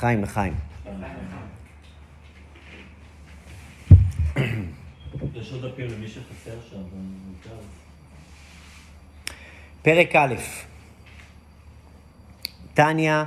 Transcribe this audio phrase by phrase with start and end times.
[0.00, 0.54] לחיים, לחיים.
[5.34, 7.64] יש עוד דפים למי שחסר שם, במרכז.
[9.82, 10.34] פרק א',
[12.74, 13.24] טניה,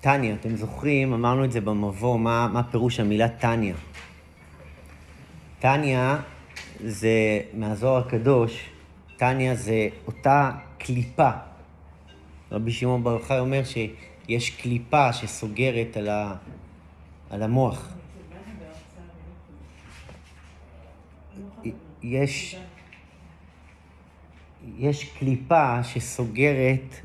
[0.00, 3.74] טניה, אתם זוכרים, אמרנו את זה במבוא, מה, מה פירוש המילה טניה?
[5.58, 6.18] טניה
[6.84, 8.70] זה מהזוהר הקדוש,
[9.16, 11.30] טניה זה אותה קליפה.
[12.52, 13.64] רבי שמעון בר יוחאי אומר
[14.30, 16.34] שיש קליפה שסוגרת על, ה,
[17.30, 17.88] על המוח.
[22.02, 22.56] יש,
[24.78, 27.00] יש קליפה שסוגרת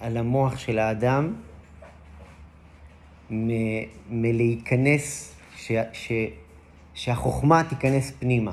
[0.00, 1.34] על המוח של האדם
[3.30, 6.12] מ- מלהיכנס, ש, ש,
[6.94, 8.52] שהחוכמה תיכנס פנימה.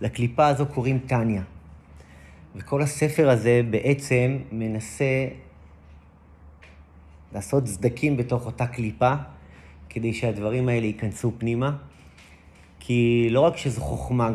[0.00, 1.42] לקליפה הזו קוראים טניה.
[2.56, 5.26] וכל הספר הזה בעצם מנסה
[7.34, 9.12] לעשות סדקים בתוך אותה קליפה,
[9.88, 11.76] כדי שהדברים האלה ייכנסו פנימה.
[12.80, 14.30] כי לא רק שזו חוכמה,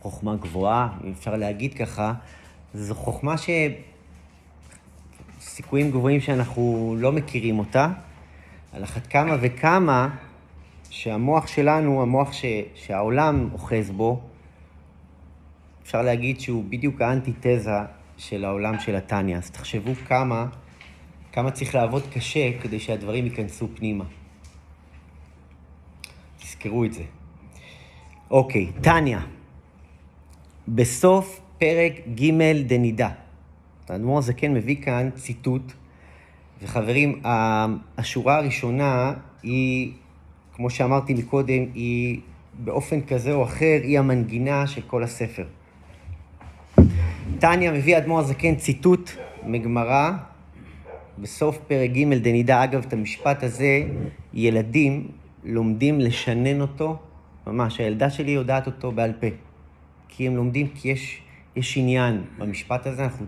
[0.00, 2.12] חוכמה גבוהה, אם אפשר להגיד ככה,
[2.74, 3.34] זו חוכמה
[5.40, 7.88] שסיכויים גבוהים שאנחנו לא מכירים אותה,
[8.72, 10.08] על אחת כמה וכמה
[10.90, 12.44] שהמוח שלנו, המוח ש...
[12.74, 14.20] שהעולם אוחז בו,
[15.82, 17.70] אפשר להגיד שהוא בדיוק האנטיתזה
[18.16, 19.36] של העולם של התניא.
[19.36, 20.46] אז תחשבו כמה,
[21.36, 24.04] כמה צריך לעבוד קשה כדי שהדברים ייכנסו פנימה.
[26.40, 27.02] תזכרו את זה.
[28.30, 29.20] אוקיי, טניה.
[30.68, 33.08] בסוף פרק ג' דנידה.
[33.88, 35.72] האדמו"ר הזקן מביא כאן ציטוט,
[36.62, 37.20] וחברים,
[37.98, 39.92] השורה הראשונה היא,
[40.54, 42.20] כמו שאמרתי מקודם, היא
[42.64, 45.44] באופן כזה או אחר, היא המנגינה של כל הספר.
[47.38, 49.10] טניה מביא האדמו"ר הזקן ציטוט
[49.46, 50.12] מגמרא,
[51.18, 52.64] בסוף פרק ג' דנידה.
[52.64, 53.82] אגב, את המשפט הזה,
[54.34, 55.08] ילדים
[55.44, 56.96] לומדים לשנן אותו,
[57.46, 59.26] ממש, הילדה שלי יודעת אותו בעל פה.
[60.08, 61.20] כי הם לומדים, כי יש,
[61.56, 63.26] יש עניין במשפט הזה, אנחנו,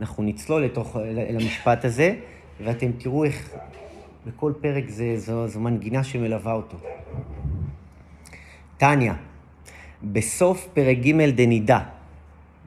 [0.00, 2.14] אנחנו נצלול לתוך, אל המשפט הזה,
[2.64, 3.54] ואתם תראו איך
[4.26, 6.78] בכל פרק זה, זו, זו מנגינה שמלווה אותו.
[8.76, 9.14] טניה,
[10.02, 11.80] בסוף פרק ג' דנידה,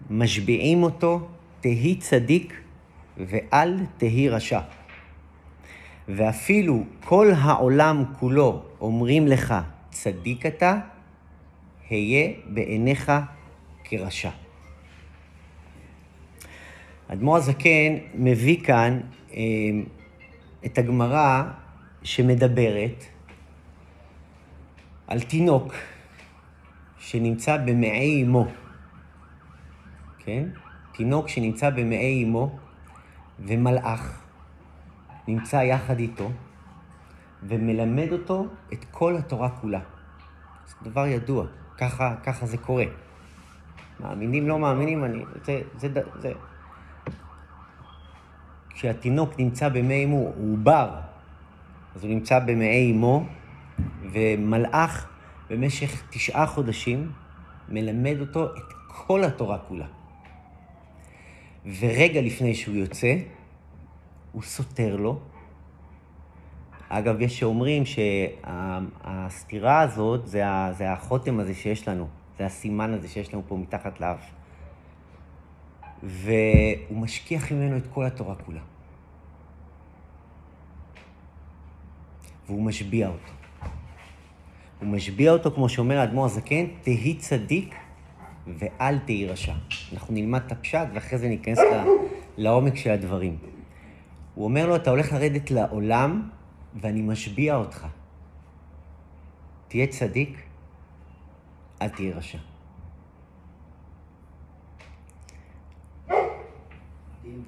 [0.09, 1.28] משביעים אותו,
[1.62, 2.60] תהי צדיק
[3.17, 4.59] ואל תהי רשע.
[6.07, 9.53] ואפילו כל העולם כולו אומרים לך,
[9.89, 10.79] צדיק אתה,
[11.89, 13.11] היה בעיניך
[13.83, 14.29] כרשע.
[17.07, 18.99] אדמו"ר הזקן מביא כאן
[19.33, 19.39] אה,
[20.66, 21.43] את הגמרא
[22.03, 23.03] שמדברת
[25.07, 25.73] על תינוק
[26.99, 28.45] שנמצא במעי אמו,
[30.19, 30.43] כן?
[30.93, 32.59] תינוק שנמצא במעי אמו
[33.41, 34.22] ומלאך
[35.28, 36.31] נמצא יחד איתו
[37.44, 39.79] ומלמד אותו את כל התורה כולה.
[40.68, 41.46] זה דבר ידוע,
[41.78, 42.85] ככה, ככה זה קורה.
[44.00, 45.24] מאמינים, לא מאמינים, אני...
[45.44, 45.62] זה...
[45.78, 45.88] זה,
[46.19, 46.31] זה.
[48.69, 50.90] כשהתינוק נמצא במי אמו, הוא עובר,
[51.96, 53.25] אז הוא נמצא במעי אמו,
[54.12, 55.08] ומלאך
[55.50, 57.12] במשך תשעה חודשים
[57.69, 59.85] מלמד אותו את כל התורה כולה.
[61.66, 63.16] ורגע לפני שהוא יוצא,
[64.31, 65.19] הוא סותר לו.
[66.89, 70.44] אגב, יש שאומרים שהסתירה הזאת זה,
[70.77, 72.07] זה החותם הזה שיש לנו,
[72.38, 74.19] זה הסימן הזה שיש לנו פה מתחת לאף.
[76.03, 78.61] והוא משכיח ממנו את כל התורה כולה.
[82.47, 83.33] והוא משביע אותו.
[84.79, 87.75] הוא משביע אותו, כמו שאומר האדמו"ר הזקן, תהי צדיק
[88.59, 89.53] ואל תהי רשע.
[89.94, 91.59] אנחנו נלמד את הפשט ואחרי זה ניכנס
[92.38, 93.38] לעומק של הדברים.
[94.35, 96.29] הוא אומר לו, אתה הולך לרדת לעולם
[96.75, 97.88] ואני משביע אותך.
[99.67, 100.41] תהיה צדיק,
[101.81, 102.38] אל תהיה רשע.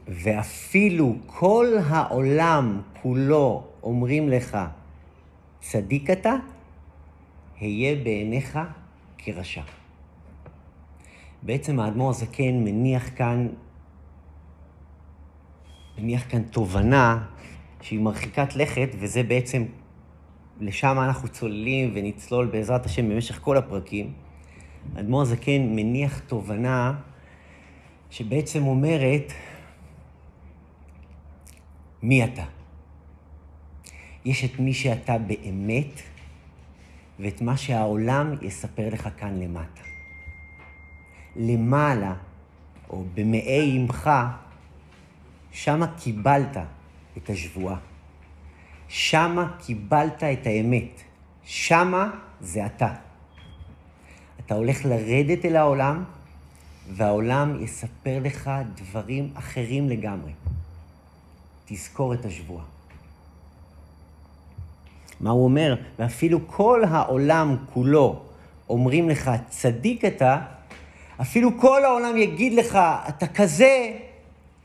[0.07, 4.57] ואפילו כל העולם כולו אומרים לך,
[5.59, 6.35] צדיק אתה,
[7.59, 8.59] היה בעיניך
[9.17, 9.61] כרשע.
[11.45, 13.47] בעצם האדמו"ר הזקן מניח כאן,
[15.97, 17.25] מניח כאן תובנה
[17.81, 19.65] שהיא מרחיקת לכת, וזה בעצם,
[20.59, 24.13] לשם אנחנו צוללים ונצלול בעזרת השם במשך כל הפרקים.
[24.95, 26.93] האדמו"ר הזקן מניח תובנה
[28.09, 29.33] שבעצם אומרת,
[32.03, 32.45] מי אתה?
[34.25, 36.01] יש את מי שאתה באמת,
[37.19, 39.92] ואת מה שהעולם יספר לך כאן למטה.
[41.35, 42.13] למעלה,
[42.89, 44.09] או במעי עמך,
[45.51, 46.57] שמה קיבלת
[47.17, 47.77] את השבועה.
[48.87, 51.01] שמה קיבלת את האמת.
[51.43, 52.09] שמה
[52.41, 52.93] זה אתה.
[54.39, 56.03] אתה הולך לרדת אל העולם,
[56.91, 60.31] והעולם יספר לך דברים אחרים לגמרי.
[61.65, 62.65] תזכור את השבועה.
[65.21, 65.75] מה הוא אומר?
[65.99, 68.21] ואפילו כל העולם כולו
[68.69, 70.41] אומרים לך, צדיק אתה,
[71.21, 72.79] אפילו כל העולם יגיד לך,
[73.09, 73.91] אתה כזה,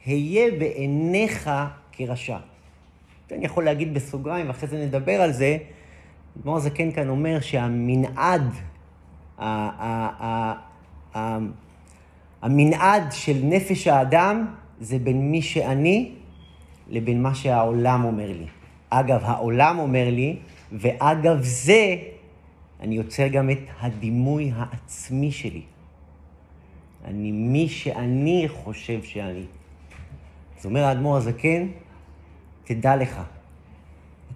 [0.07, 1.51] היה בעיניך
[1.93, 2.39] כרשע.
[3.33, 5.57] אני יכול להגיד בסוגריים, ואחרי זה נדבר על זה,
[6.41, 8.53] אדמו"ר הזקן כאן אומר שהמנעד,
[12.43, 14.47] המנעד של נפש האדם
[14.81, 16.13] זה בין מי שאני
[16.89, 18.47] לבין מה שהעולם אומר לי.
[18.91, 20.37] אגב, העולם אומר לי,
[20.73, 21.97] ואגב זה,
[22.81, 25.63] אני יוצר גם את הדימוי העצמי שלי.
[27.09, 29.45] אני מי שאני חושב שאני.
[30.59, 31.69] אז אומר האדמו"ר הזקן,
[32.65, 33.21] תדע לך,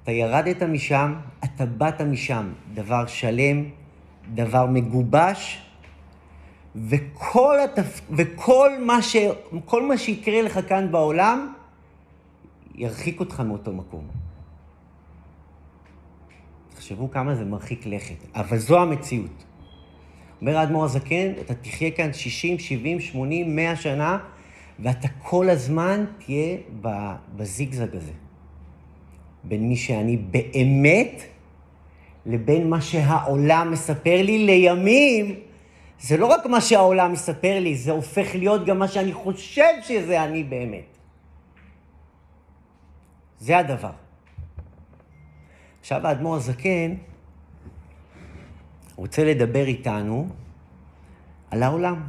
[0.03, 1.15] אתה ירדת משם,
[1.45, 3.65] אתה באת משם, דבר שלם,
[4.35, 5.63] דבר מגובש,
[6.77, 8.01] וכל, התפ...
[8.11, 9.17] וכל מה, ש...
[9.65, 11.53] כל מה שיקרה לך כאן בעולם,
[12.75, 14.07] ירחיק אותך מאותו מקום.
[16.75, 19.45] תחשבו כמה זה מרחיק לכת, אבל זו המציאות.
[20.43, 24.19] אומר האדמו"ר הזקן, אתה תחיה כאן 60, 70, 80, 100 שנה,
[24.79, 26.57] ואתה כל הזמן תהיה
[27.37, 28.13] בזיגזג הזה.
[29.45, 31.23] בין מי שאני באמת
[32.27, 35.35] לבין מה שהעולם מספר לי לימים.
[36.01, 40.25] זה לא רק מה שהעולם מספר לי, זה הופך להיות גם מה שאני חושב שזה
[40.25, 40.97] אני באמת.
[43.39, 43.93] זה הדבר.
[45.81, 46.95] עכשיו האדמו"ר הזקן
[48.97, 50.29] רוצה לדבר איתנו
[51.51, 52.03] על העולם.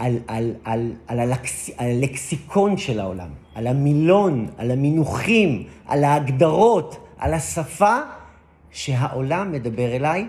[0.00, 7.06] על, על, על, על, הלקס, על הלקסיקון של העולם, על המילון, על המינוחים, על ההגדרות,
[7.18, 7.96] על השפה
[8.70, 10.26] שהעולם מדבר אליי,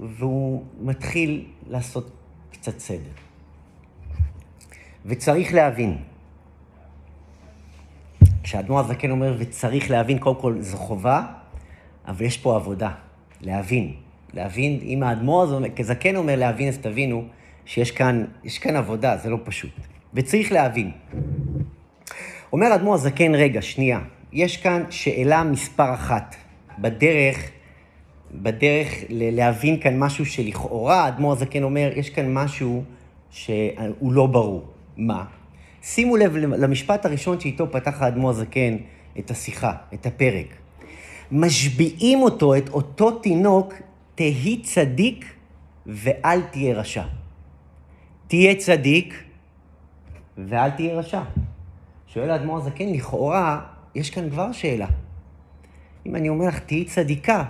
[0.00, 2.10] והוא מתחיל לעשות
[2.52, 3.10] קצת סדר.
[5.06, 5.98] וצריך להבין,
[8.42, 11.26] כשאדמו"ר הזקן אומר וצריך להבין, קודם כל זו חובה,
[12.08, 12.90] אבל יש פה עבודה,
[13.40, 13.92] להבין.
[14.34, 17.24] להבין, אם האדמו"ר כזקן אומר להבין, אז תבינו
[17.64, 18.24] שיש כאן,
[18.60, 19.70] כאן עבודה, זה לא פשוט.
[20.14, 20.90] וצריך להבין.
[22.52, 24.00] אומר אדמו"ר הזקן, רגע, שנייה,
[24.32, 26.36] יש כאן שאלה מספר אחת.
[26.78, 27.50] בדרך,
[28.34, 32.84] בדרך להבין כאן משהו שלכאורה, אדמו"ר הזקן אומר, יש כאן משהו
[33.30, 34.64] שהוא לא ברור.
[34.96, 35.24] מה?
[35.82, 38.76] שימו לב למשפט הראשון שאיתו פתח האדמו"ר הזקן
[39.18, 40.46] את השיחה, את הפרק.
[41.30, 43.74] משביעים אותו, את אותו תינוק,
[44.14, 45.34] תהי צדיק
[45.86, 47.04] ואל תהיה רשע.
[48.26, 49.24] תהיה צדיק
[50.38, 51.22] ואל תהיה רשע.
[52.06, 53.60] שואל האדמו"ר הזקן, לכאורה,
[53.94, 54.86] יש כאן כבר שאלה.
[56.06, 57.44] אם אני אומר לך, תהיי צדיקה,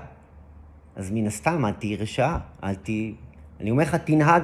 [0.96, 3.14] אז מן הסתם, אל תהיי רשעה, אל תהיי...
[3.60, 4.42] אני אומר לך, תנהג,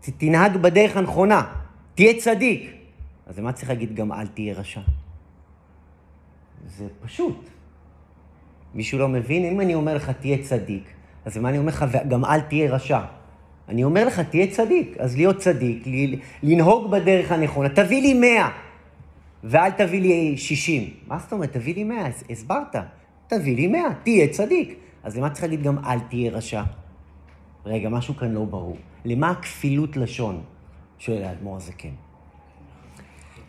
[0.00, 1.52] תנהג בדרך הנכונה,
[1.94, 2.74] תהיה צדיק.
[3.26, 4.80] אז למה צריך להגיד גם אל תהיה רשע?
[6.66, 7.53] זה פשוט.
[8.74, 9.44] מישהו לא מבין?
[9.44, 10.84] אם אני אומר לך, תהיה צדיק,
[11.24, 13.00] אז למה אני אומר לך, גם אל תהיה רשע?
[13.68, 14.96] אני אומר לך, תהיה צדיק.
[14.98, 15.84] אז להיות צדיק,
[16.42, 17.68] לנהוג בדרך הנכונה.
[17.68, 18.50] תביא לי מאה,
[19.44, 20.90] ואל תביא לי שישים.
[21.06, 21.52] מה זאת אומרת?
[21.52, 22.76] תביא לי מאה, הסברת.
[23.26, 24.78] תביא לי מאה, תהיה צדיק.
[25.02, 26.62] אז למה צריך להגיד גם אל תהיה רשע?
[27.66, 28.76] רגע, משהו כאן לא ברור.
[29.04, 30.42] למה הכפילות לשון?
[30.98, 31.88] שואל האדמו"ר הזקן.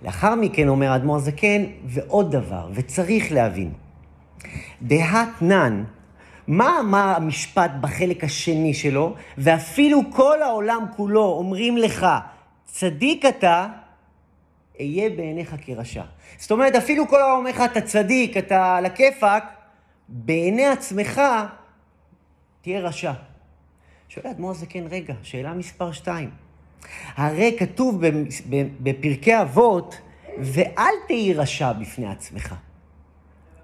[0.04, 3.72] לאחר מכן אומר האדמו"ר הזקן, ועוד דבר, וצריך להבין.
[4.82, 5.84] דהתנן,
[6.48, 9.16] מה אמר המשפט בחלק השני שלו?
[9.38, 12.06] ואפילו כל העולם כולו אומרים לך,
[12.66, 13.68] צדיק אתה,
[14.80, 16.04] אהיה בעיניך כרשע.
[16.38, 19.44] זאת אומרת, אפילו כל העולם אומר לך, אתה צדיק, אתה על הכיפאק,
[20.10, 21.22] בעיני עצמך
[22.62, 23.14] תהיה רשע.
[24.10, 26.30] שואל האדמו"ר הזקן, רגע, שאלה מספר שתיים.
[27.16, 28.02] הרי כתוב
[28.80, 29.96] בפרקי אבות,
[30.38, 32.56] ואל תהי רשע בפני עצמך.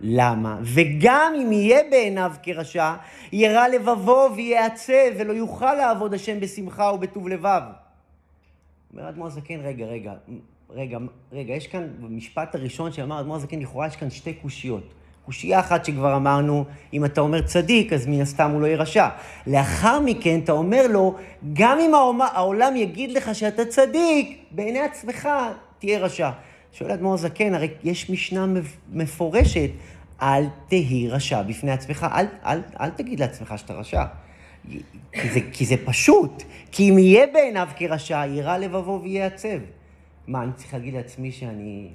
[0.04, 0.60] למה?
[0.62, 2.94] וגם אם יהיה בעיניו כרשע,
[3.32, 7.62] ירע לבבו וייעצב, ולא יוכל לעבוד השם בשמחה ובטוב לבב.
[8.94, 10.14] אומר אדמו"ר הזקן, רגע, רגע,
[10.70, 10.98] רגע,
[11.32, 14.94] רגע, יש כאן, במשפט הראשון שאמר אדמו"ר הזקן, לכאורה יש כאן שתי קושיות.
[15.26, 19.08] קושייה אחת שכבר אמרנו, אם אתה אומר צדיק, אז מן הסתם הוא לא יהיה רשע.
[19.48, 21.16] לאחר מכן אתה אומר לו,
[21.54, 21.92] גם אם
[22.22, 25.30] העולם יגיד לך שאתה צדיק, בעיני עצמך
[25.80, 26.30] תהיה רשע.
[26.74, 28.46] שואל אדמו"ר זקן, הרי יש משנה
[28.92, 29.70] מפורשת,
[30.22, 34.04] אל תהי רשע בפני עצמך, אל, אל, אל תגיד לעצמך שאתה רשע.
[35.12, 39.60] כי זה, כי זה פשוט, כי אם יהיה בעיניו כרשע, יירא לבבו ויהיה עצב.
[40.28, 41.88] מה, אני צריך להגיד לעצמי שאני,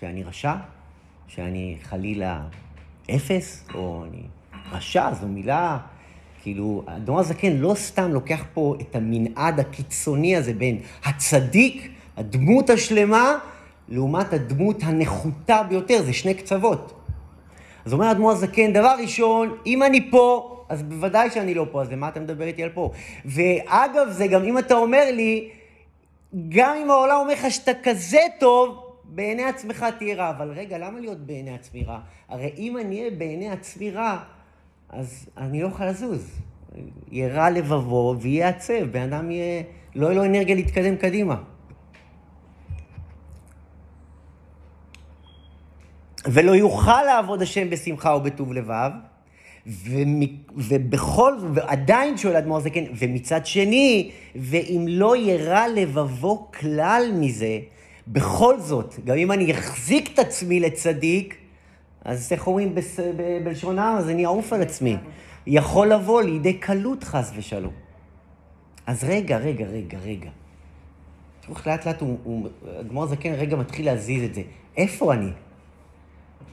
[0.00, 0.54] שאני רשע?
[1.28, 2.42] שאני חלילה
[3.10, 3.64] אפס?
[3.74, 4.22] או אני...
[4.72, 5.78] רשע זו מילה...
[6.42, 13.38] כאילו, האדמו"ר הזקן לא סתם לוקח פה את המנעד הקיצוני הזה בין הצדיק, הדמות השלמה,
[13.92, 16.92] לעומת הדמות הנחותה ביותר, זה שני קצוות.
[17.84, 21.92] אז אומר האדמו"ר הזקן, דבר ראשון, אם אני פה, אז בוודאי שאני לא פה, אז
[21.92, 22.90] למה אתה מדבר איתי על פה?
[23.24, 25.48] ואגב, זה גם אם אתה אומר לי,
[26.48, 30.30] גם אם העולם אומר לך שאתה כזה טוב, בעיני עצמך תהיה רע.
[30.30, 31.98] אבל רגע, למה להיות בעיני עצמי רע?
[32.28, 34.18] הרי אם אני אהיה בעיני עצמי רע,
[34.88, 36.28] אז אני לא יכול לזוז.
[37.10, 39.62] יהיה רע לבבו ויהיה עצב, בן אדם יהיה,
[39.94, 41.36] לא יהיה לו אנרגיה להתקדם קדימה.
[46.24, 48.90] ולא יוכל לעבוד השם בשמחה ובטוב לבב,
[50.56, 57.58] ובכל ועדיין שואל אדמו"ר זקן, ומצד שני, ואם לא ירע לבבו כלל מזה,
[58.08, 61.36] בכל זאת, גם אם אני אחזיק את עצמי לצדיק,
[62.04, 62.74] אז איך אומרים
[63.44, 64.96] בלשון העם, אז אני אעוף על עצמי.
[65.46, 67.72] יכול לבוא לידי קלות חס ושלום.
[68.86, 70.30] אז רגע, רגע, רגע, רגע.
[71.40, 72.48] תראו איך לאט לאט הוא,
[72.80, 74.42] אדמו"ר זקן רגע מתחיל להזיז את זה.
[74.76, 75.30] איפה אני?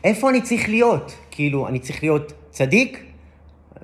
[0.04, 1.16] איפה אני צריך להיות?
[1.32, 3.04] כאילו, אני צריך להיות צדיק,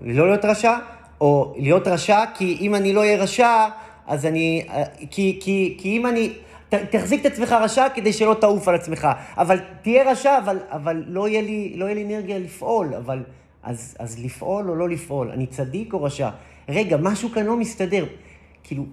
[0.02, 0.78] לא להיות רשע,
[1.22, 3.68] או להיות רשע, כי אם אני לא אהיה רשע,
[4.08, 4.66] אז אני...
[5.12, 6.34] כי, כי, כי אם אני...
[6.70, 9.08] ת, תחזיק את עצמך רשע כדי שלא תעוף על עצמך.
[9.38, 12.94] אבל תהיה רשע, אבל, אבל לא, יהיה לי, לא יהיה לי אנרגיה לפעול.
[12.94, 13.24] אבל
[13.64, 15.32] אז, אז לפעול או לא לפעול?
[15.32, 16.30] אני צדיק או רשע?
[16.70, 18.06] רגע, משהו כאן לא מסתדר.
[18.64, 18.86] כאילו,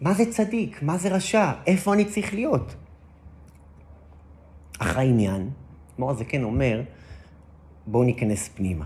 [0.00, 0.82] מה זה צדיק?
[0.82, 1.52] מה זה רשע?
[1.66, 2.74] איפה אני צריך להיות?
[4.78, 5.50] אך העניין,
[6.12, 6.82] זה כן אומר,
[7.86, 8.84] בואו ניכנס פנימה.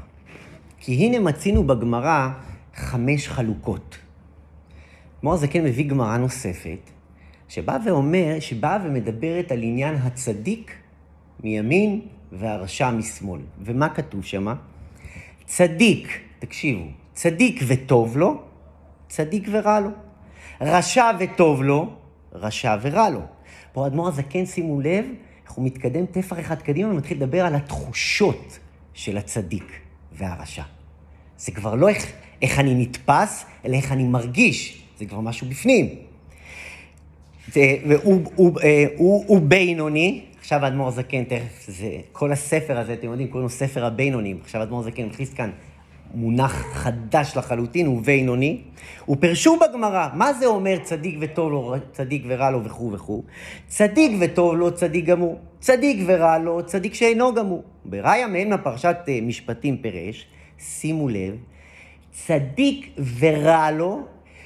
[0.78, 2.28] כי הנה מצינו בגמרא
[2.74, 3.98] חמש חלוקות.
[5.34, 6.90] זה כן מביא גמרא נוספת,
[7.48, 10.72] שבאה ואומר, שבאה ומדברת על עניין הצדיק
[11.44, 12.00] מימין
[12.32, 13.40] והרשע משמאל.
[13.60, 14.54] ומה כתוב שמה?
[15.46, 18.42] צדיק, תקשיבו, צדיק וטוב לו,
[19.08, 19.90] צדיק ורע לו.
[20.60, 21.90] רשע וטוב לו,
[22.32, 23.20] רשע ורע לו.
[23.72, 25.06] פה האדמו"ר הזקן, שימו לב,
[25.54, 28.58] הוא מתקדם טפח אחד קדימה ומתחיל לדבר על התחושות
[28.94, 29.72] של הצדיק
[30.12, 30.62] והרשע.
[31.38, 34.82] זה כבר לא איך, איך אני נתפס, אלא איך אני מרגיש.
[34.98, 35.88] זה כבר משהו בפנים.
[37.52, 42.92] זה, והוא הוא, אה, הוא, הוא בינוני, עכשיו האדמו"ר הזקן, תכף, זה, כל הספר הזה,
[42.92, 44.38] אתם יודעים, קוראים לו ספר הבינונים.
[44.42, 45.50] עכשיו האדמו"ר הזקן מכניס כאן
[46.14, 48.60] מונח חדש לחלוטין, הוא בינוני.
[49.08, 53.22] ופרשו בגמרא, מה זה אומר צדיק וטוב לו, צדיק ורע לו וכו' וכו'?
[53.66, 55.40] צדיק וטוב לו, צדיק גמור.
[55.60, 57.62] צדיק ורע לו, צדיק שאינו גמור.
[57.84, 60.26] בראיה מהם לפרשת אה, משפטים פירש,
[60.58, 61.36] שימו לב,
[62.10, 64.00] צדיק ורע לו,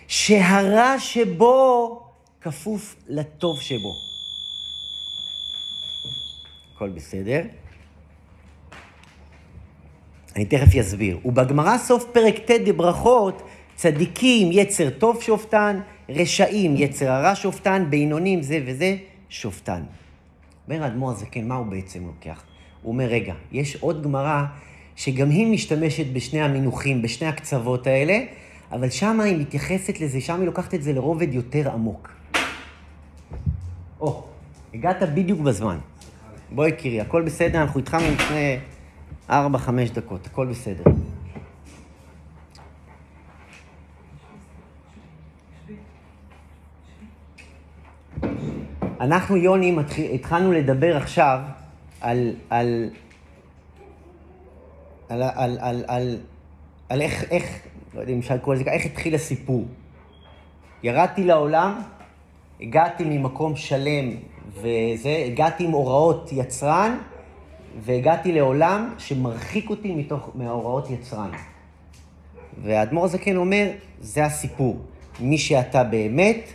[0.08, 2.02] שהרע שבו
[2.40, 3.92] כפוף לטוב שבו.
[6.75, 7.40] הכל בסדר.
[10.36, 11.18] אני תכף אסביר.
[11.24, 13.42] ובגמרא סוף פרק ט' בברכות,
[13.74, 18.96] צדיקים יצר טוב שופטן, רשעים יצר הרע שופטן, בינונים זה וזה
[19.28, 19.82] שופטן.
[20.68, 22.42] אומר האדמו"ר הזקן, מה הוא בעצם לוקח?
[22.82, 24.44] הוא אומר, רגע, יש עוד גמרא
[24.96, 28.18] שגם היא משתמשת בשני המינוחים, בשני הקצוות האלה,
[28.72, 32.10] אבל שם היא מתייחסת לזה, שם היא לוקחת את זה לרובד יותר עמוק.
[34.00, 34.24] או,
[34.74, 35.78] הגעת בדיוק בזמן.
[36.50, 38.58] בואי, קירי, הכל בסדר, אנחנו איתך מלפני
[39.30, 40.85] ארבע, חמש דקות, הכל בסדר.
[49.00, 49.76] אנחנו, יוני,
[50.14, 51.40] התחלנו לדבר עכשיו
[52.00, 52.90] על, על,
[55.09, 56.18] על, על, על, על,
[56.88, 57.59] על איך, איך,
[57.95, 59.66] לא יודע אם אפשר לקרוא לזה איך התחיל הסיפור.
[60.83, 61.80] ירדתי לעולם,
[62.61, 64.11] הגעתי ממקום שלם
[64.52, 66.99] וזה, הגעתי עם הוראות יצרן,
[67.80, 71.30] והגעתי לעולם שמרחיק אותי מתוך, מההוראות יצרן.
[72.62, 74.80] והאדמו"ר הזקן אומר, זה הסיפור.
[75.21, 76.52] מי שאתה באמת,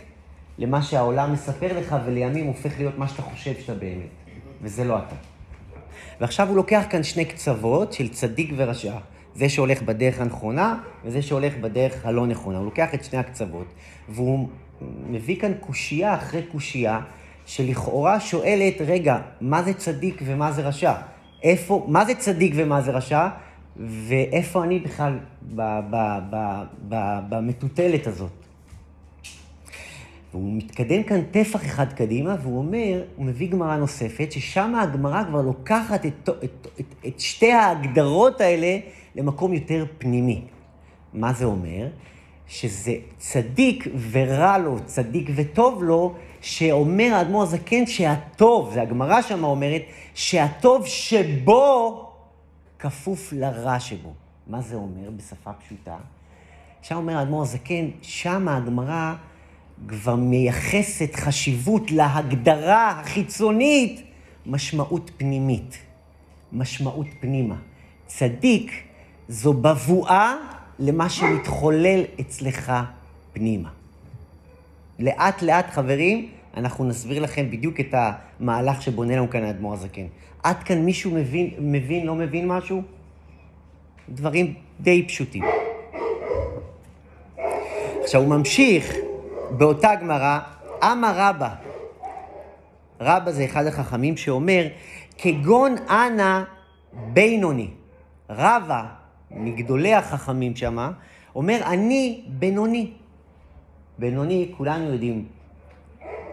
[0.58, 4.08] למה שהעולם מספר לך, ולימים הופך להיות מה שאתה חושב שאתה באמת.
[4.62, 5.16] וזה לא אתה.
[6.20, 8.94] ועכשיו הוא לוקח כאן שני קצוות של צדיק ורשע.
[9.34, 12.58] זה שהולך בדרך הנכונה, וזה שהולך בדרך הלא נכונה.
[12.58, 13.66] הוא לוקח את שני הקצוות,
[14.08, 14.48] והוא
[15.06, 17.00] מביא כאן קושייה אחרי קושייה,
[17.46, 20.92] שלכאורה שואלת, רגע, מה זה צדיק ומה זה רשע?
[21.42, 23.28] איפה, מה זה צדיק ומה זה רשע?
[23.76, 25.18] ואיפה אני בכלל
[27.28, 28.30] במטוטלת הזאת?
[30.32, 35.42] והוא מתקדם כאן טפח אחד קדימה, והוא אומר, הוא מביא גמרא נוספת, ששם הגמרא כבר
[35.42, 38.78] לוקחת את, את, את, את שתי ההגדרות האלה
[39.16, 40.42] למקום יותר פנימי.
[41.14, 41.88] מה זה אומר?
[42.46, 49.82] שזה צדיק ורע לו, צדיק וטוב לו, שאומר האדמו"ר הזקן שהטוב, זה הגמרא שמה אומרת,
[50.14, 52.10] שהטוב שבו
[52.78, 54.12] כפוף לרע שבו.
[54.46, 55.96] מה זה אומר בשפה פשוטה?
[56.82, 59.14] שם אומר האדמו"ר הזקן, שם הגמרא
[59.88, 64.02] כבר מייחסת חשיבות להגדרה החיצונית,
[64.46, 65.78] משמעות פנימית,
[66.52, 67.56] משמעות פנימה.
[68.06, 68.72] צדיק
[69.28, 70.36] זו בבואה
[70.78, 72.72] למה שמתחולל אצלך
[73.32, 73.81] פנימה.
[75.02, 80.06] לאט לאט, חברים, אנחנו נסביר לכם בדיוק את המהלך שבונה לנו כאן האדמו"ר הזקן.
[80.42, 82.82] עד כאן מישהו מבין, מבין, לא מבין משהו?
[84.08, 85.44] דברים די פשוטים.
[88.02, 88.96] עכשיו, הוא ממשיך
[89.50, 90.38] באותה גמרא,
[90.82, 91.54] אמר רבא.
[93.00, 94.66] רבא זה אחד החכמים שאומר,
[95.18, 96.42] כגון אנא
[96.92, 97.70] בינוני.
[98.30, 98.84] רבא,
[99.30, 100.90] מגדולי החכמים שמה,
[101.34, 102.90] אומר, אני בינוני.
[104.02, 105.24] בינוני, כולנו יודעים,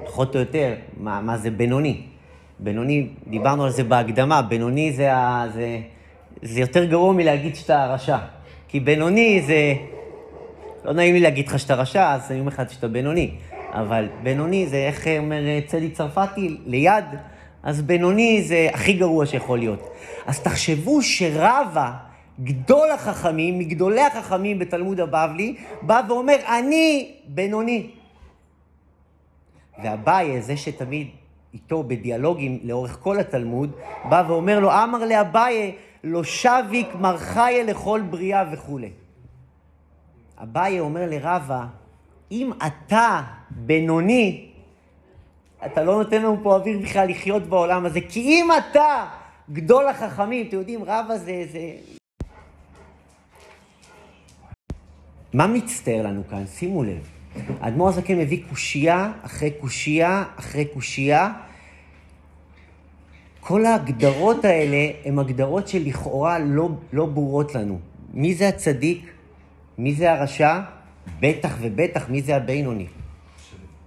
[0.05, 2.01] פחות או יותר, מה, מה זה בינוני.
[2.59, 5.79] בינוני, דיברנו על זה בהקדמה, בינוני זה, ה, זה,
[6.41, 8.17] זה יותר גרוע מלהגיד שאתה רשע.
[8.67, 9.73] כי בינוני זה...
[10.85, 13.31] לא נעים לי להגיד לך שאתה רשע, אז אני אומר לך שאתה בינוני.
[13.71, 17.05] אבל בינוני זה, איך אומר צדי צרפתי, ליד,
[17.63, 19.89] אז בינוני זה הכי גרוע שיכול להיות.
[20.25, 21.91] אז תחשבו שרבה,
[22.43, 27.89] גדול החכמים, מגדולי החכמים בתלמוד הבבלי, בא ואומר, אני בינוני.
[29.84, 31.08] ואביי, זה שתמיד
[31.53, 33.72] איתו בדיאלוגים לאורך כל התלמוד,
[34.10, 38.89] בא ואומר לו, אמר לאביי, לא שביק מרחיה לכל בריאה וכולי.
[40.43, 41.65] אביי אומר לרבה,
[42.31, 44.50] אם אתה בינוני,
[45.65, 49.05] אתה לא נותן לנו פה אוויר בכלל לחיות בעולם הזה, כי אם אתה
[49.51, 51.46] גדול החכמים, אתם יודעים, רבה זה...
[51.51, 51.98] זה...
[55.33, 56.48] מה מצטער לנו כאן?
[56.48, 57.09] שימו לב.
[57.62, 61.33] האדמו"ר הזקן מביא קושייה אחרי קושייה אחרי קושייה.
[63.39, 67.80] כל ההגדרות האלה הן הגדרות שלכאורה לא, לא ברורות לנו.
[68.13, 69.12] מי זה הצדיק?
[69.77, 70.60] מי זה הרשע?
[71.19, 72.88] בטח ובטח מי זה הבינוני.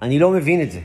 [0.03, 0.81] אני לא מבין את זה.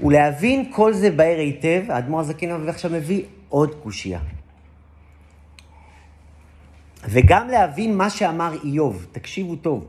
[0.00, 4.20] ולהבין כל זה בהר היטב, האדמו"ר הזקן עכשיו מביא עוד קושייה.
[7.04, 9.86] וגם להבין מה שאמר איוב, תקשיבו טוב.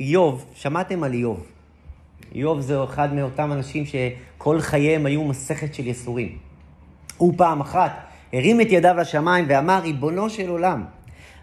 [0.00, 1.46] איוב, שמעתם על איוב.
[2.34, 6.38] איוב זה אחד מאותם אנשים שכל חייהם היו מסכת של יסורים.
[7.16, 7.92] הוא פעם אחת
[8.32, 10.84] הרים את ידיו לשמיים ואמר, ריבונו של עולם,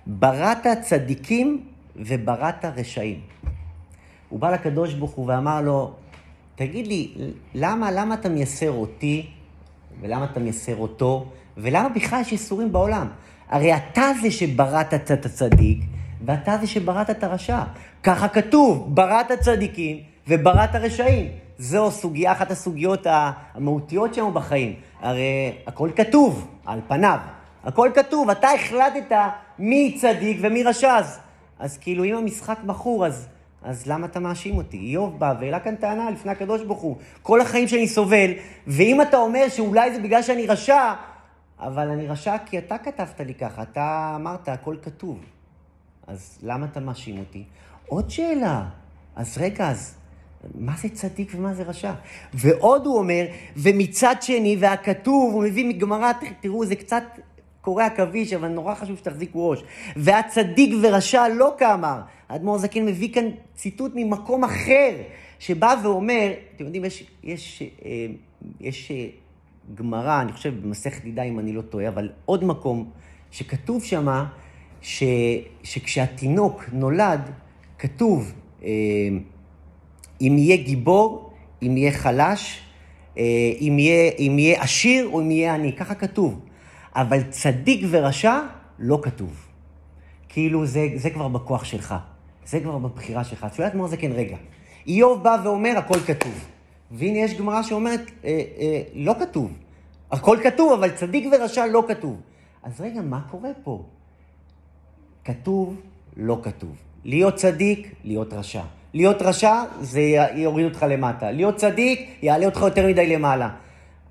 [0.07, 1.63] בראת צדיקים
[1.95, 3.19] ובראת רשעים.
[4.29, 5.93] הוא בא לקדוש ברוך הוא ואמר לו,
[6.55, 7.11] תגיד לי,
[7.55, 9.25] למה, למה אתה מייסר אותי,
[10.01, 13.07] ולמה אתה מייסר אותו, ולמה בכלל יש ייסורים בעולם?
[13.49, 15.79] הרי אתה זה שבראת את הצדיק,
[16.25, 17.59] ואתה זה שבראת את הרשע.
[18.03, 21.27] ככה כתוב, בראת צדיקים ובראת רשעים.
[21.59, 24.73] זו סוגיה, אחת הסוגיות המהותיות שלנו בחיים.
[25.01, 27.19] הרי הכל כתוב, על פניו.
[27.63, 29.15] הכל כתוב, אתה החלטת
[29.59, 30.97] מי צדיק ומי רשע.
[30.97, 31.19] אז,
[31.59, 33.27] אז כאילו, אם המשחק מכור, אז,
[33.63, 34.77] אז למה אתה מאשים אותי?
[34.77, 36.95] איוב בא והעלה כאן טענה לפני הקדוש ברוך הוא.
[37.21, 38.31] כל החיים שאני סובל,
[38.67, 40.93] ואם אתה אומר שאולי זה בגלל שאני רשע,
[41.59, 45.19] אבל אני רשע כי אתה כתבת לי ככה, אתה אמרת, הכל כתוב.
[46.07, 47.43] אז למה אתה מאשים אותי?
[47.87, 48.65] עוד שאלה.
[49.15, 49.95] אז רגע, אז
[50.55, 51.93] מה זה צדיק ומה זה רשע?
[52.33, 53.25] ועוד הוא אומר,
[53.57, 57.03] ומצד שני, והכתוב, הוא מביא מגמרא, תראו, זה קצת
[57.61, 59.63] קורע עכביש, אבל נורא חשוב שתחזיקו ראש.
[59.95, 62.01] והצדיק ורשע לא כאמר.
[62.29, 64.91] האדמו"ר זקן מביא כאן ציטוט ממקום אחר,
[65.39, 68.07] שבא ואומר, אתם יודעים, יש, יש, אה,
[68.59, 69.11] יש, יש
[69.75, 72.89] גמרא, אני חושב במסכת נידה אם אני לא טועה, אבל עוד מקום
[73.31, 74.25] שכתוב שמה,
[74.81, 75.03] ש,
[75.63, 77.21] שכשהתינוק נולד,
[77.79, 78.69] כתוב, אה,
[80.21, 82.61] אם יהיה גיבור, אם יהיה חלש,
[83.17, 83.23] אה,
[83.61, 86.39] אם יהיה, אם יהיה עשיר או אם יהיה עני, ככה כתוב.
[86.95, 88.39] אבל צדיק ורשע
[88.79, 89.47] לא כתוב.
[90.29, 91.95] כאילו זה, זה כבר בכוח שלך,
[92.45, 93.45] זה כבר בבחירה שלך.
[93.53, 94.37] את יודעת מה זה כן רגע.
[94.87, 96.47] איוב בא ואומר, הכל כתוב.
[96.91, 99.51] והנה יש גמרא שאומרת, אה, אה, לא כתוב.
[100.11, 102.21] הכל כתוב, אבל צדיק ורשע לא כתוב.
[102.63, 103.83] אז רגע, מה קורה פה?
[105.25, 105.81] כתוב,
[106.17, 106.75] לא כתוב.
[107.03, 108.63] להיות צדיק, להיות רשע.
[108.93, 110.01] להיות רשע, זה
[110.35, 111.31] יוריד אותך למטה.
[111.31, 113.49] להיות צדיק, יעלה אותך יותר מדי למעלה.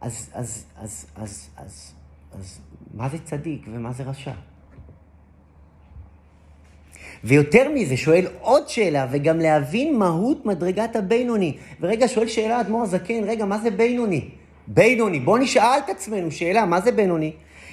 [0.01, 1.93] אז, אז, אז, אז, אז,
[2.39, 2.59] אז
[2.95, 4.33] מה זה צדיק ומה זה רשע?
[7.27, 11.57] ויותר מזה, שואל עוד שאלה, וגם להבין מהות מדרגת הבינוני.
[11.81, 14.29] ורגע, שואל שאלה אדמו"ר הזקן, רגע, מה זה בינוני?
[14.67, 17.33] בינוני, בואו נשאל את עצמנו שאלה, מה זה בינוני?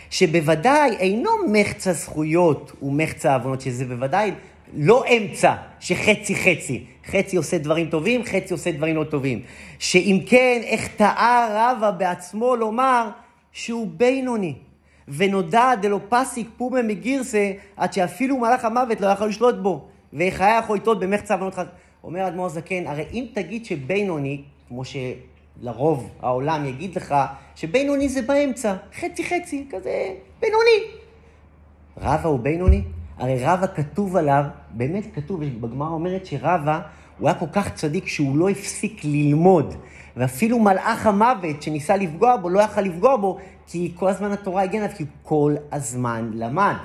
[0.09, 4.31] שבוודאי אינו מחצה זכויות ומחצה עוונות, שזה בוודאי
[4.73, 6.83] לא אמצע, שחצי חצי.
[7.07, 9.41] חצי עושה דברים טובים, חצי עושה דברים לא טובים.
[9.79, 13.09] שאם כן, איך טעה רבא בעצמו לומר
[13.51, 14.53] שהוא בינוני.
[15.07, 19.87] ונודע דלא פסיק פומה מגירסה, עד שאפילו מלאך המוות לא יכול לשלוט בו.
[20.59, 21.65] יכול לטעות במחצה עוונות חס...
[22.03, 27.15] אומר אדמו"ר זקן, הרי אם תגיד שבינוני, כמו שלרוב העולם יגיד לך,
[27.55, 31.03] שבינוני זה באמצע, חצי חצי, כזה בינוני.
[31.97, 32.83] רבא הוא בינוני?
[33.17, 36.79] הרי רבא כתוב עליו, באמת כתוב, בגמרא אומרת שרבא,
[37.19, 39.75] הוא היה כל כך צדיק שהוא לא הפסיק ללמוד.
[40.17, 44.87] ואפילו מלאך המוות שניסה לפגוע בו, לא יכל לפגוע בו, כי כל הזמן התורה הגנה,
[44.87, 46.75] כי הוא כל הזמן למד.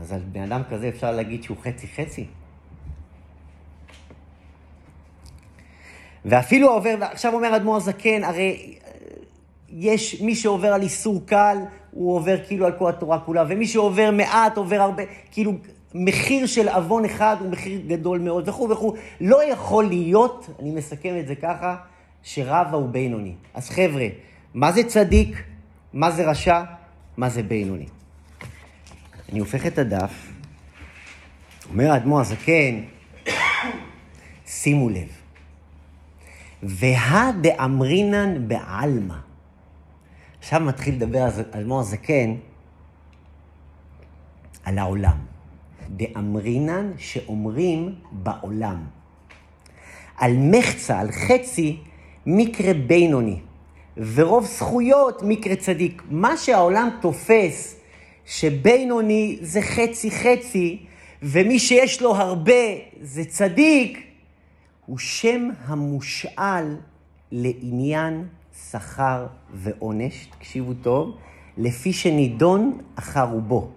[0.00, 2.26] אז על בן אדם כזה אפשר להגיד שהוא חצי-חצי?
[6.24, 8.78] ואפילו עובר, ועכשיו אומר אדמו"ר זקן, הרי
[9.68, 11.58] יש מי שעובר על איסור קל,
[11.90, 15.52] הוא עובר כאילו על כל התורה כולה, ומי שעובר מעט עובר הרבה, כאילו
[15.94, 18.94] מחיר של עוון אחד הוא מחיר גדול מאוד וכו' וכו'.
[19.20, 21.76] לא יכול להיות, אני מסכם את זה ככה,
[22.22, 23.34] שרבא הוא בינוני.
[23.54, 24.06] אז חבר'ה,
[24.54, 25.42] מה זה צדיק?
[25.92, 26.62] מה זה רשע?
[27.16, 27.86] מה זה בינוני?
[29.32, 30.32] אני הופך את הדף,
[31.70, 32.80] אומר האדמו"ר הזקן,
[34.46, 35.08] שימו לב,
[36.62, 39.14] והא דאמרינן בעלמא.
[40.38, 42.34] עכשיו מתחיל לדבר האדמו"ר הזקן
[44.64, 45.33] על העולם.
[45.90, 48.84] דאמרינן שאומרים בעולם.
[50.16, 51.76] על מחצה, על חצי,
[52.26, 53.40] מקרה בינוני,
[53.96, 56.02] ורוב זכויות מקרה צדיק.
[56.10, 57.76] מה שהעולם תופס
[58.26, 60.78] שבינוני זה חצי חצי,
[61.22, 62.64] ומי שיש לו הרבה
[63.00, 63.98] זה צדיק,
[64.86, 66.76] הוא שם המושאל
[67.32, 68.26] לעניין
[68.70, 71.16] שכר ועונש, תקשיבו טוב,
[71.58, 73.70] לפי שנידון אחר רובו.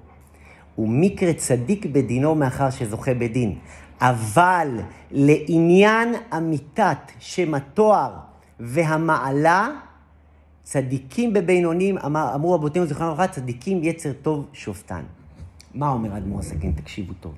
[0.77, 3.55] ומקרה צדיק בדינו מאחר שזוכה בדין.
[4.01, 4.79] אבל
[5.11, 8.13] לעניין אמיתת שם התואר
[8.59, 9.69] והמעלה,
[10.63, 15.03] צדיקים בבינונים, אמר, אמרו רבותינו זכרנו לברכה, צדיקים יצר טוב שופטן.
[15.73, 16.71] מה אומר אדמו"ר הזקן?
[16.71, 17.33] תקשיבו טוב.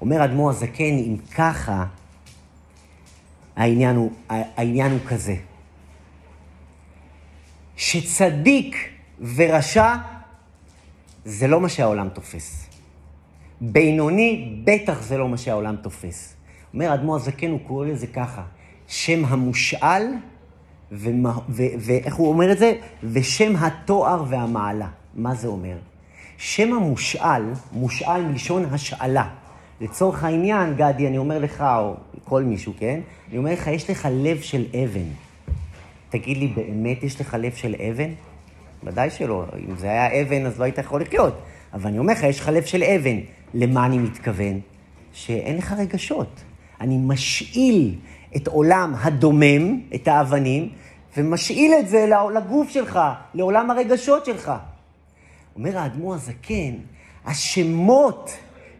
[0.00, 1.84] אומר אדמו"ר הזקן, אם ככה,
[3.56, 5.36] העניין הוא, העניין הוא כזה,
[7.76, 8.76] שצדיק
[9.36, 9.94] ורשע
[11.30, 12.66] זה לא מה שהעולם תופס.
[13.60, 16.34] בינוני, בטח זה לא מה שהעולם תופס.
[16.74, 18.42] אומר אדמו"ר הזקן, הוא קורא לזה ככה,
[18.86, 20.02] שם המושאל,
[21.78, 22.72] ואיך הוא אומר את זה?
[23.04, 24.88] ושם התואר והמעלה.
[25.14, 25.76] מה זה אומר?
[26.38, 29.28] שם המושאל, מושאל מלשון השאלה.
[29.80, 33.00] לצורך העניין, גדי, אני אומר לך, או כל מישהו, כן?
[33.28, 35.08] אני אומר לך, יש לך לב של אבן.
[36.08, 38.10] תגיד לי, באמת יש לך לב של אבן?
[38.84, 39.44] ודאי שלא.
[39.68, 41.34] אם זה היה אבן, אז לא היית יכול לחיות.
[41.72, 43.16] אבל אני אומר לך, יש לך לב של אבן.
[43.54, 44.60] למה אני מתכוון?
[45.12, 46.40] שאין לך רגשות.
[46.80, 47.94] אני משאיל
[48.36, 50.68] את עולם הדומם, את האבנים,
[51.16, 53.00] ומשאיל את זה לגוף שלך,
[53.34, 54.52] לעולם הרגשות שלך.
[55.56, 56.74] אומר האדמו"ר הזקן,
[57.26, 58.30] השמות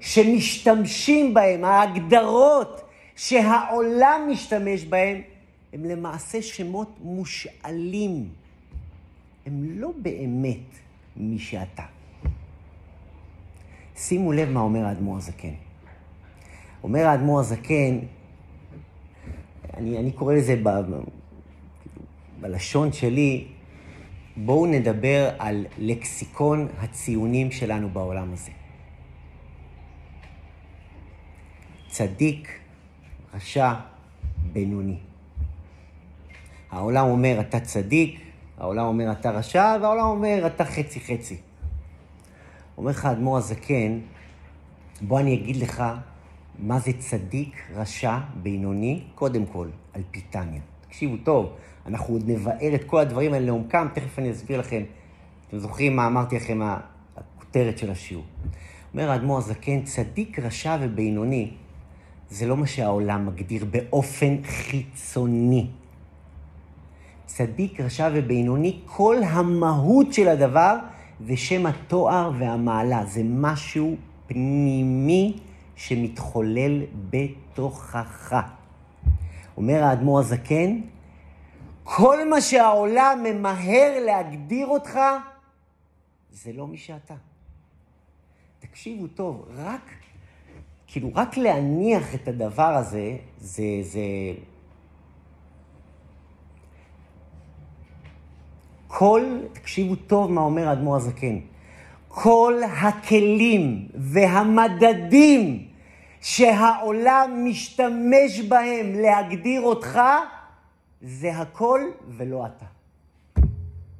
[0.00, 2.80] שמשתמשים בהם, ההגדרות
[3.16, 5.20] שהעולם משתמש בהם,
[5.72, 8.39] הם למעשה שמות מושאלים.
[9.46, 10.78] הם לא באמת
[11.16, 11.82] מי שאתה.
[13.96, 15.54] שימו לב מה אומר האדמו"ר הזקן.
[16.82, 17.98] אומר האדמו"ר הזקן,
[19.76, 21.00] אני, אני קורא לזה ב, ב,
[22.40, 23.46] בלשון שלי,
[24.36, 28.50] בואו נדבר על לקסיקון הציונים שלנו בעולם הזה.
[31.88, 32.60] צדיק,
[33.34, 33.72] רשע,
[34.52, 34.98] בינוני.
[36.70, 38.29] העולם אומר, אתה צדיק,
[38.60, 41.36] העולם אומר, אתה רשע, והעולם אומר, אתה חצי-חצי.
[42.78, 43.98] אומר לך האדמו"ר הזקן,
[45.00, 45.82] בוא אני אגיד לך
[46.58, 50.60] מה זה צדיק, רשע, בינוני, קודם כל, על פיתניה.
[50.88, 51.52] תקשיבו טוב,
[51.86, 54.82] אנחנו עוד נבער את כל הדברים האלה לעומקם, תכף אני אסביר לכם.
[55.48, 56.60] אתם זוכרים מה אמרתי לכם,
[57.16, 58.24] הכותרת של השיעור.
[58.92, 61.50] אומר האדמו"ר הזקן, צדיק, רשע ובינוני,
[62.30, 65.66] זה לא מה שהעולם מגדיר באופן חיצוני.
[67.34, 70.76] צדיק, רשע ובינוני, כל המהות של הדבר
[71.26, 73.04] זה שם התואר והמעלה.
[73.06, 75.38] זה משהו פנימי
[75.76, 78.36] שמתחולל בתוכך.
[79.56, 80.80] אומר האדמו"ר הזקן,
[81.84, 84.98] כל מה שהעולם ממהר להגדיר אותך,
[86.32, 87.14] זה לא מי שאתה.
[88.60, 89.90] תקשיבו טוב, רק,
[90.86, 94.00] כאילו, רק להניח את הדבר הזה, זה, זה...
[98.92, 101.38] כל, תקשיבו טוב מה אומר האדמו"ר הזקן,
[102.08, 105.68] כל הכלים והמדדים
[106.20, 110.00] שהעולם משתמש בהם להגדיר אותך,
[111.02, 112.66] זה הכל ולא אתה.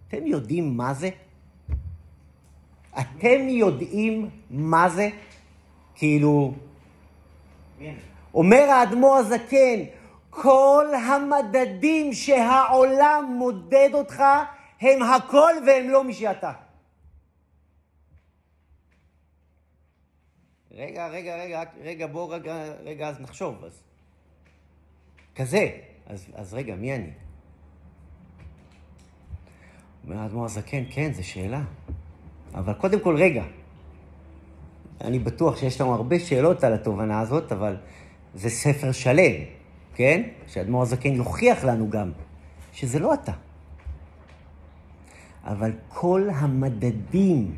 [0.09, 1.11] אתם יודעים מה זה?
[3.01, 5.09] אתם יודעים מה זה?
[5.95, 6.53] כאילו,
[8.35, 9.81] אומר האדמו"ר הזקן,
[10.31, 14.23] כל המדדים שהעולם מודד אותך,
[14.81, 16.53] הם הכל והם לא מי שאתה.
[20.73, 23.65] רגע, רגע, רגע, רגע, בוא רגע, רגע, אז נחשוב.
[23.65, 23.83] אז...
[25.35, 25.71] כזה.
[26.07, 27.11] אז, אז רגע, מי אני?
[30.05, 31.63] אומר האדמו"ר הזקן, כן, זו שאלה.
[32.55, 33.45] אבל קודם כל, רגע.
[35.01, 37.77] אני בטוח שיש לנו הרבה שאלות על התובנה הזאת, אבל
[38.35, 39.45] זה ספר שלם,
[39.95, 40.23] כן?
[40.47, 42.13] שאדמו"ר הזקן יוכיח לנו גם
[42.73, 43.33] שזה לא אתה.
[45.45, 47.55] אבל כל המדדים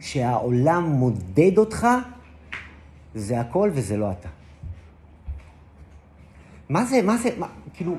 [0.00, 1.86] שהעולם מודד אותך,
[3.14, 4.28] זה הכל וזה לא אתה.
[6.68, 7.94] מה זה, מה זה, מה, כאילו,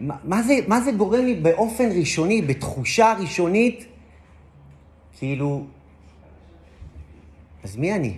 [0.00, 3.86] מה, מה, זה, מה זה גורם לי באופן ראשוני, בתחושה ראשונית,
[5.18, 5.64] כאילו,
[7.64, 8.16] אז מי אני?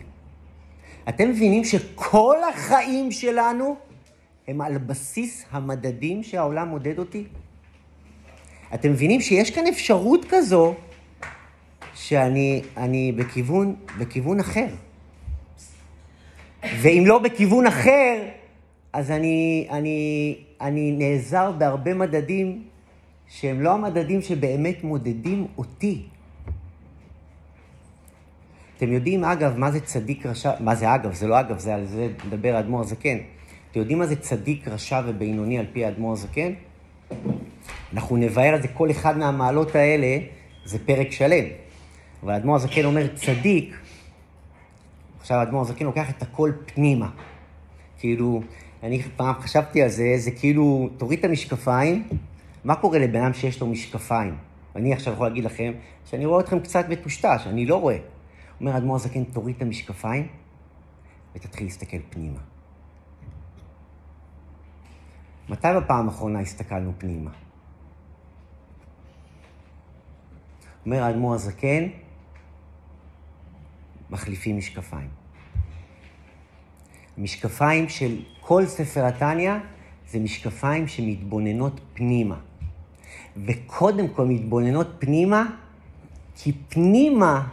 [1.08, 3.76] אתם מבינים שכל החיים שלנו
[4.48, 7.24] הם על בסיס המדדים שהעולם מודד אותי?
[8.74, 10.74] אתם מבינים שיש כאן אפשרות כזו
[11.94, 14.66] שאני אני בכיוון, בכיוון אחר.
[16.62, 18.22] ואם לא בכיוון אחר,
[18.92, 22.62] אז אני, אני, אני נעזר בהרבה מדדים
[23.28, 26.02] שהם לא המדדים שבאמת מודדים אותי.
[28.76, 31.87] אתם יודעים, אגב, מה זה צדיק רשע, מה זה אגב, זה לא אגב, זה על
[31.87, 33.18] זה מדבר האדמו"ר הזקן.
[33.70, 36.52] אתם יודעים מה זה צדיק רשע ובינוני על פי האדמו"ר הזקן?
[37.92, 40.18] אנחנו נבהר על זה, כל אחד מהמעלות האלה
[40.64, 41.44] זה פרק שלם.
[42.22, 43.76] אבל האדמו"ר הזקן אומר צדיק,
[45.20, 47.10] עכשיו האדמו"ר הזקן לוקח את הכל פנימה.
[47.98, 48.42] כאילו,
[48.82, 52.08] אני פעם חשבתי על זה, זה כאילו, תוריד את המשקפיים,
[52.64, 54.36] מה קורה לבן אדם שיש לו משקפיים?
[54.76, 55.72] אני עכשיו יכול להגיד לכם
[56.04, 57.96] שאני רואה אתכם קצת מטושטש, אני לא רואה.
[58.60, 60.26] אומר האדמו"ר הזקן, תוריד את המשקפיים
[61.34, 62.53] ותתחיל להסתכל פנימה.
[65.48, 67.30] מתי בפעם האחרונה הסתכלנו פנימה?
[70.87, 71.85] אומר האדמו"ר הזקן,
[74.11, 75.09] מחליפים משקפיים.
[77.18, 79.52] המשקפיים של כל ספר התניא
[80.09, 82.40] זה משקפיים שמתבוננות פנימה.
[83.37, 85.46] וקודם כל מתבוננות פנימה,
[86.37, 87.48] כי פנימה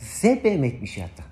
[0.00, 1.22] זה באמת מי שאתה.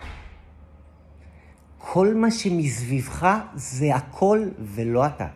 [1.78, 5.28] כל מה שמסביבך זה הכל ולא אתה.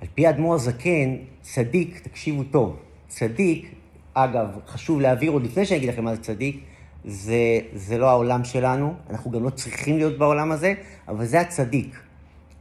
[0.00, 2.76] על פי האדמו"ר הזקן, צדיק, תקשיבו טוב,
[3.08, 3.74] צדיק,
[4.14, 6.64] אגב, חשוב להעביר עוד לפני שאני אגיד לכם מה זה צדיק,
[7.04, 10.74] זה, זה לא העולם שלנו, אנחנו גם לא צריכים להיות בעולם הזה,
[11.08, 12.00] אבל זה הצדיק.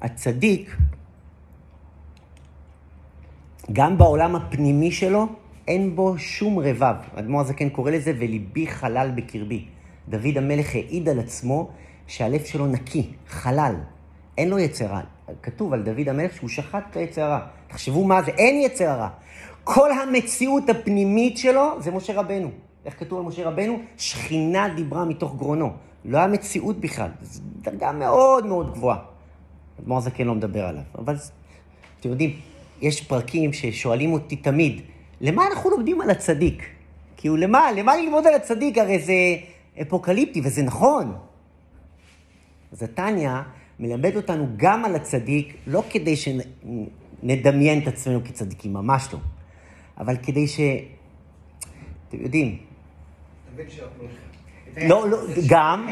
[0.02, 0.78] הצדיק,
[3.72, 5.28] גם בעולם הפנימי שלו,
[5.68, 6.96] אין בו שום רבב.
[7.16, 9.66] האדמו"ר הזקן קורא לזה, וליבי חלל בקרבי.
[10.10, 11.70] דוד המלך העיד על עצמו
[12.08, 13.76] שהלב שלו נקי, חלל.
[14.38, 15.02] אין לו יצר רע.
[15.44, 17.40] כתוב על דוד המלך שהוא שחט את היצר הרע.
[17.68, 19.10] תחשבו מה זה, אין יצר רע.
[19.64, 22.50] כל המציאות הפנימית שלו זה משה רבנו.
[22.86, 23.80] איך כתוב על משה רבנו?
[23.98, 25.72] שכינה דיברה מתוך גרונו.
[26.06, 27.10] לא היה מציאות בכלל.
[27.22, 28.98] זו דרגה מאוד מאוד גבוהה.
[29.80, 30.82] אדמו"ר הזקן לא מדבר עליו.
[30.98, 31.16] אבל
[32.00, 32.40] אתם יודעים,
[32.82, 34.82] יש פרקים ששואלים אותי תמיד,
[35.22, 36.64] למה אנחנו לומדים על הצדיק?
[37.18, 37.72] כאילו, למה?
[37.72, 38.78] למה ללמוד על הצדיק?
[38.78, 39.14] הרי זה
[39.82, 41.16] אפוקליפטי, וזה נכון.
[42.72, 43.32] אז התניא
[43.80, 49.20] מלמד אותנו גם על הצדיק, לא כדי שנדמיין את עצמנו כצדיקים, ממש לא.
[49.98, 50.60] אבל כדי ש...
[52.10, 52.58] אתם יודעים.
[54.88, 55.18] לא, לא,
[55.50, 55.88] גם,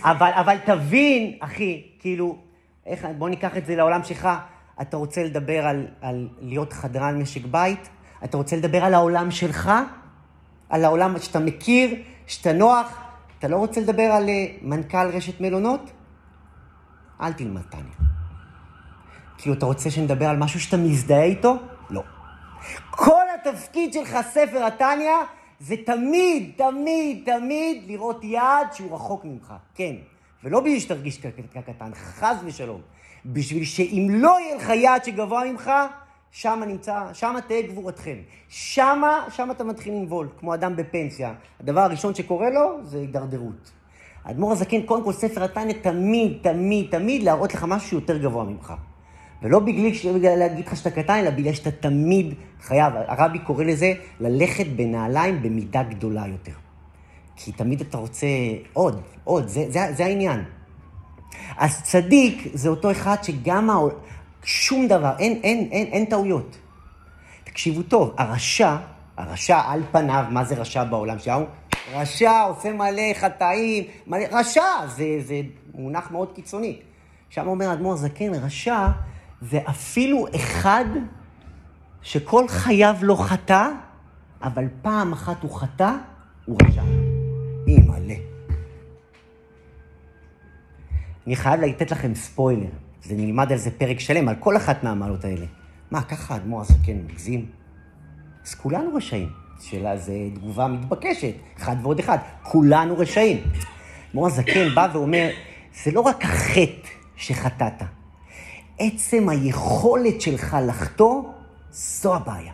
[0.00, 2.38] אבל, אבל תבין, אחי, כאילו,
[2.86, 4.28] איך, בוא ניקח את זה לעולם שלך.
[4.80, 7.88] אתה רוצה לדבר על, על להיות חדרן משק בית?
[8.24, 9.70] אתה רוצה לדבר על העולם שלך?
[10.68, 11.94] על העולם שאתה מכיר,
[12.26, 13.00] שאתה נוח?
[13.38, 15.90] אתה לא רוצה לדבר על אה, מנכ"ל רשת מלונות?
[17.20, 17.82] אל תלמד תניא.
[19.38, 21.56] כאילו, אתה רוצה שנדבר על משהו שאתה מזדהה איתו?
[21.90, 22.02] לא.
[22.90, 25.10] כל התפקיד שלך, ספר התניא,
[25.60, 29.54] זה תמיד, תמיד, תמיד לראות יעד שהוא רחוק ממך.
[29.74, 29.94] כן.
[30.44, 31.20] ולא בשביל שתרגיש
[31.52, 32.80] כקטן, חס ושלום.
[33.26, 35.70] בשביל שאם לא יהיה לך יעד שגבוה ממך,
[36.30, 38.16] שם נמצא, שם תהא גבורתכם.
[38.48, 41.34] שם, שם אתה מתחיל לנבול, כמו אדם בפנסיה.
[41.60, 43.70] הדבר הראשון שקורה לו זה הידרדרות.
[44.24, 48.72] האדמו"ר הזקן, קודם כל ספר התניא, תמיד, תמיד, תמיד להראות לך משהו יותר גבוה ממך.
[49.42, 52.92] ולא בגלל, בגלל להגיד לך שאתה קטן, אלא בגלל שאתה תמיד חייב.
[52.96, 56.52] הרבי קורא לזה ללכת בנעליים במידה גדולה יותר.
[57.36, 58.26] כי תמיד אתה רוצה
[58.72, 60.44] עוד, עוד, זה, זה, זה העניין.
[61.56, 63.92] אז צדיק זה אותו אחד שגם העול...
[64.44, 66.58] שום דבר, אין, אין, אין, אין טעויות.
[67.44, 68.76] תקשיבו טוב, הרשע,
[69.16, 71.44] הרשע על פניו, מה זה רשע בעולם שלנו?
[71.92, 75.40] רשע עושה מלא חטאים, מלא, רשע, זה, זה
[75.74, 76.78] מונח מאוד קיצוני.
[77.30, 78.86] שם אומר אדמו"ר זקן, רשע
[79.40, 80.84] זה אפילו אחד
[82.02, 83.68] שכל חייו לא חטא,
[84.42, 85.92] אבל פעם אחת הוא חטא,
[86.44, 86.82] הוא רשע.
[87.66, 88.14] מלא.
[91.26, 92.70] אני חייב לתת לכם ספוילר,
[93.02, 95.46] זה נלמד על זה פרק שלם, על כל אחת מהמעלות האלה.
[95.90, 97.46] מה, ככה האדמו"ר הזקן מגזים?
[98.46, 99.28] אז כולנו רשעים.
[99.60, 103.42] שאלה זו תגובה מתבקשת, אחד ועוד אחד, כולנו רשעים.
[104.06, 105.30] האדמו"ר הזקן בא ואומר,
[105.84, 107.82] זה לא רק החטא שחטאת,
[108.78, 111.22] עצם היכולת שלך לחטוא,
[111.70, 112.52] זו הבעיה.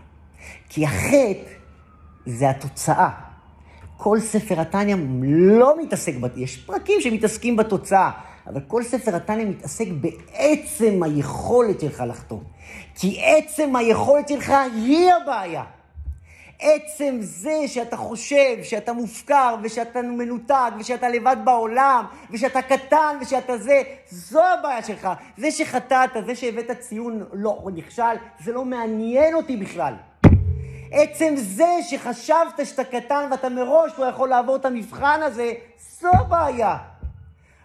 [0.68, 1.50] כי החטא
[2.26, 3.10] זה התוצאה.
[3.96, 8.10] כל ספר התניא לא מתעסק, יש פרקים שמתעסקים בתוצאה,
[8.46, 12.42] אבל כל ספר התניא מתעסק בעצם היכולת שלך לחתום.
[12.94, 15.64] כי עצם היכולת שלך היא הבעיה.
[16.60, 23.82] עצם זה שאתה חושב שאתה מופקר ושאתה מנותק ושאתה לבד בעולם ושאתה קטן ושאתה זה,
[24.10, 25.08] זו הבעיה שלך.
[25.36, 28.02] זה שחטאת, זה שהבאת ציון לא נכשל,
[28.44, 29.94] זה לא מעניין אותי בכלל.
[30.92, 35.52] עצם זה שחשבת שאתה קטן ואתה מראש לא יכול לעבור את המבחן הזה,
[36.00, 36.76] זו הבעיה.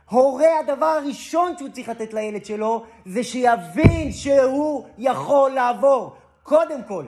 [0.10, 6.16] הורה, הדבר הראשון שהוא צריך לתת לילד שלו, זה שיבין שהוא יכול לעבור.
[6.44, 7.06] קודם כל.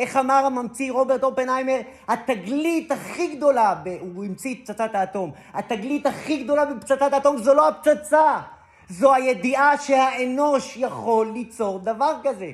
[0.00, 1.80] איך אמר הממציא רוברט אופנהיימר?
[2.08, 3.88] התגלית הכי גדולה, ב...
[4.00, 8.40] הוא המציא את פצצת האטום, התגלית הכי גדולה בפצצת האטום זו לא הפצצה,
[8.88, 12.52] זו הידיעה שהאנוש יכול ליצור דבר כזה.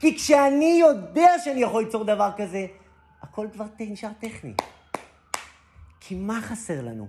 [0.00, 2.66] כי כשאני יודע שאני יכול ליצור דבר כזה,
[3.22, 4.54] הכל כבר נשאר טכני.
[6.00, 7.08] כי מה חסר לנו?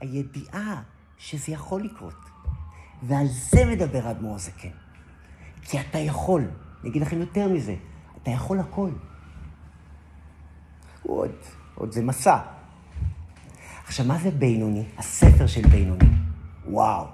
[0.00, 0.82] הידיעה
[1.18, 2.14] שזה יכול לקרות.
[3.02, 4.68] ועל זה מדבר האדמו"ר הזקן.
[5.62, 6.50] כי אתה יכול.
[6.82, 7.74] אני אגיד לכם יותר מזה,
[8.26, 8.90] אתה יכול הכל.
[11.02, 11.30] עוד,
[11.74, 12.38] עוד זה מסע.
[13.84, 14.84] עכשיו, מה זה בינוני?
[14.98, 16.04] הספר של בינוני.
[16.68, 17.06] וואו.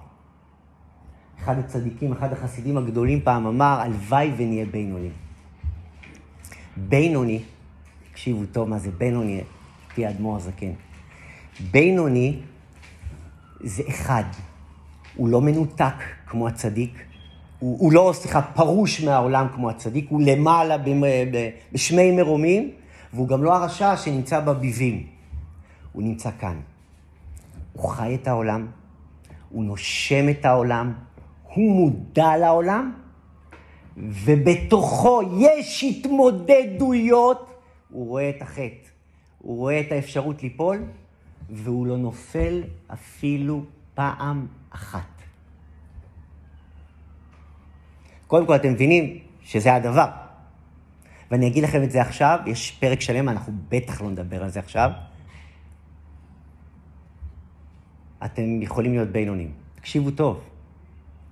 [1.39, 5.11] אחד הצדיקים, אחד החסידים הגדולים פעם אמר, הלוואי ונהיה בינוני.
[6.77, 7.43] בינוני,
[8.11, 9.41] תקשיבו טוב מה זה בינוני,
[9.91, 10.73] לפי האדמו"ר הזקן.
[11.71, 12.41] בינוני
[13.61, 14.25] זה אחד.
[15.17, 15.95] הוא לא מנותק
[16.27, 17.05] כמו הצדיק,
[17.63, 20.77] הוא, הוא לא, סליחה, פרוש מהעולם כמו הצדיק, הוא למעלה
[21.73, 22.71] בשמי מרומים,
[23.13, 25.07] והוא גם לא הרשע שנמצא בביבים.
[25.93, 26.61] הוא נמצא כאן.
[27.73, 28.67] הוא חי את העולם,
[29.51, 30.93] הוא נושם את העולם,
[31.55, 32.93] הוא מודע לעולם,
[33.97, 37.51] ובתוכו יש התמודדויות,
[37.91, 38.89] הוא רואה את החטא,
[39.39, 40.85] הוא רואה את האפשרות ליפול,
[41.51, 43.63] והוא לא נופל אפילו
[43.95, 45.22] פעם אחת.
[48.33, 50.11] קודם כל, אתם מבינים שזה הדבר.
[51.31, 54.61] ואני אגיד לכם את זה עכשיו, יש פרק שלם, אנחנו בטח לא נדבר על זה
[54.61, 54.91] עכשיו.
[58.25, 59.53] אתם יכולים להיות בינונים.
[59.75, 60.45] תקשיבו טוב,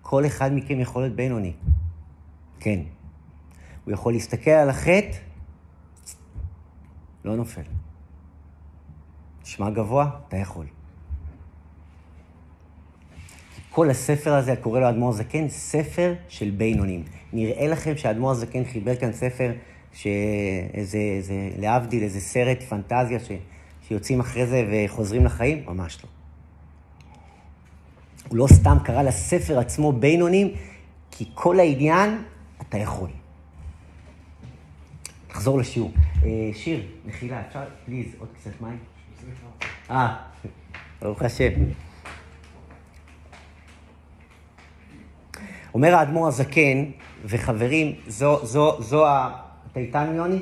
[0.02, 1.52] כל אחד מכם יכול להיות בינוני.
[2.58, 2.80] כן.
[3.84, 5.16] הוא יכול להסתכל על החטא,
[7.24, 7.62] לא נופל.
[9.42, 10.10] נשמע גבוה?
[10.28, 10.66] אתה יכול.
[13.70, 17.04] כל הספר הזה, קורא לו אדמו"ר זקן, ספר של בינונים.
[17.32, 19.52] נראה לכם שאדמו"ר זקן חיבר כאן ספר
[19.92, 23.30] שאיזה, איזה, להבדיל, איזה סרט פנטזיה ש,
[23.88, 25.62] שיוצאים אחרי זה וחוזרים לחיים?
[25.66, 26.08] ממש לא.
[28.28, 30.54] הוא לא סתם קרא לספר עצמו בינונים,
[31.10, 32.22] כי כל העניין,
[32.60, 33.08] אתה יכול.
[35.30, 35.92] נחזור לשיעור.
[36.24, 38.78] אה, שיר, מחילה, אפשר, פליז, עוד קצת מים?
[39.90, 40.16] אה,
[41.02, 41.50] ברוך השם.
[45.74, 46.84] אומר האדמו"ר הזקן,
[47.24, 49.30] וחברים, זו, זו, זו ה...
[49.72, 50.38] אתה איתנו, יוני?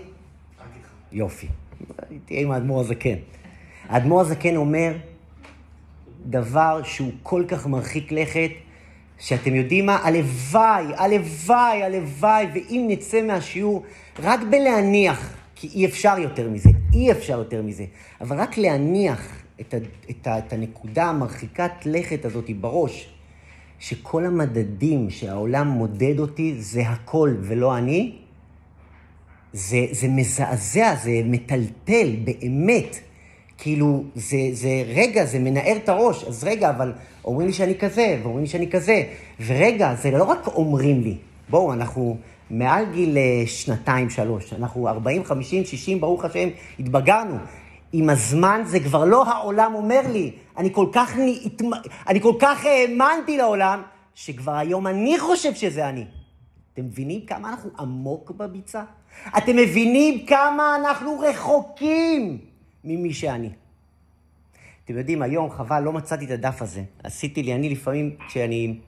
[1.12, 1.46] יופי.
[2.24, 3.14] תהיה עם האדמו"ר הזקן.
[3.88, 4.92] האדמו"ר הזקן אומר
[6.26, 8.50] דבר שהוא כל כך מרחיק לכת,
[9.18, 9.96] שאתם יודעים מה?
[9.96, 13.83] הלוואי, הלוואי, הלוואי, ואם נצא מהשיעור,
[14.18, 17.85] רק בלהניח, כי אי אפשר יותר מזה, אי אפשר יותר מזה,
[18.20, 19.76] אבל רק להניח את, ה,
[20.10, 23.08] את, ה, את הנקודה המרחיקת לכת הזאת בראש,
[23.79, 28.12] שכל המדדים שהעולם מודד אותי זה הכל ולא אני,
[29.52, 32.96] זה, זה מזעזע, זה מטלטל, באמת.
[33.58, 36.24] כאילו, זה, זה רגע, זה מנער את הראש.
[36.24, 36.92] אז רגע, אבל
[37.24, 39.02] אומרים לי שאני כזה, ואומרים לי שאני כזה.
[39.46, 41.16] ורגע, זה לא רק אומרים לי,
[41.50, 42.16] בואו, אנחנו
[42.50, 44.52] מעל גיל אה, שנתיים, שלוש.
[44.52, 46.48] אנחנו 40, 50, 60, ברוך השם,
[46.79, 47.37] התבגרנו.
[47.92, 50.32] עם הזמן זה כבר לא העולם אומר לי.
[50.56, 51.16] אני כל כך,
[52.06, 53.82] אני כל כך האמנתי לעולם,
[54.14, 56.04] שכבר היום אני חושב שזה אני.
[56.74, 58.82] אתם מבינים כמה אנחנו עמוק בביצה?
[59.38, 62.38] אתם מבינים כמה אנחנו רחוקים
[62.84, 63.50] ממי שאני.
[64.84, 66.82] אתם יודעים, היום, חבל, לא מצאתי את הדף הזה.
[67.04, 68.78] עשיתי לי, אני לפעמים, כשאני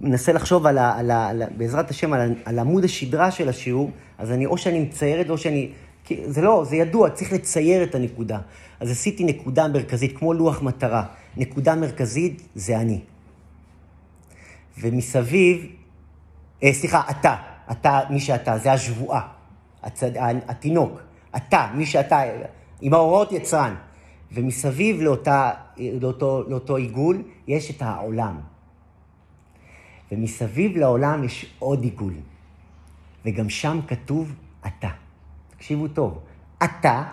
[0.00, 3.48] מנסה לחשוב על ה, על ה, על ה, בעזרת השם, על, על עמוד השדרה של
[3.48, 5.72] השיעור, אז אני, או שאני מצייר את זה, או שאני...
[6.26, 8.38] זה לא, זה ידוע, צריך לצייר את הנקודה.
[8.80, 11.04] אז עשיתי נקודה מרכזית, כמו לוח מטרה.
[11.36, 13.00] נקודה מרכזית זה אני.
[14.80, 15.66] ומסביב,
[16.62, 17.36] אה, סליחה, אתה,
[17.70, 19.28] אתה, מי שאתה, זה השבועה,
[19.82, 20.10] הצד,
[20.48, 21.00] התינוק,
[21.36, 22.20] אתה, מי שאתה,
[22.80, 23.74] עם ההוראות יצרן.
[24.32, 25.50] ומסביב לאותה,
[26.00, 28.40] לאותו, לאותו עיגול יש את העולם.
[30.12, 32.14] ומסביב לעולם יש עוד עיגול,
[33.24, 34.32] וגם שם כתוב
[34.66, 34.88] אתה.
[35.68, 36.18] תקשיבו טוב,
[36.64, 37.04] אתה,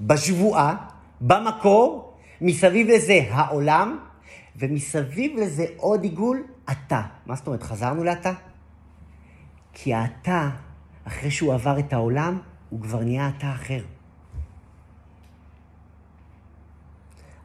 [0.00, 0.76] בשבועה,
[1.20, 3.98] במקור, מסביב לזה העולם,
[4.56, 7.02] ומסביב לזה עוד עיגול, אתה.
[7.26, 8.32] מה זאת אומרת, חזרנו לאתה?
[9.72, 10.50] כי האתה,
[11.04, 12.38] אחרי שהוא עבר את העולם,
[12.70, 13.84] הוא כבר נהיה אתה אחר.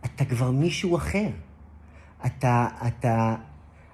[0.05, 1.29] אתה כבר מישהו אחר.
[2.25, 3.35] אתה, אתה,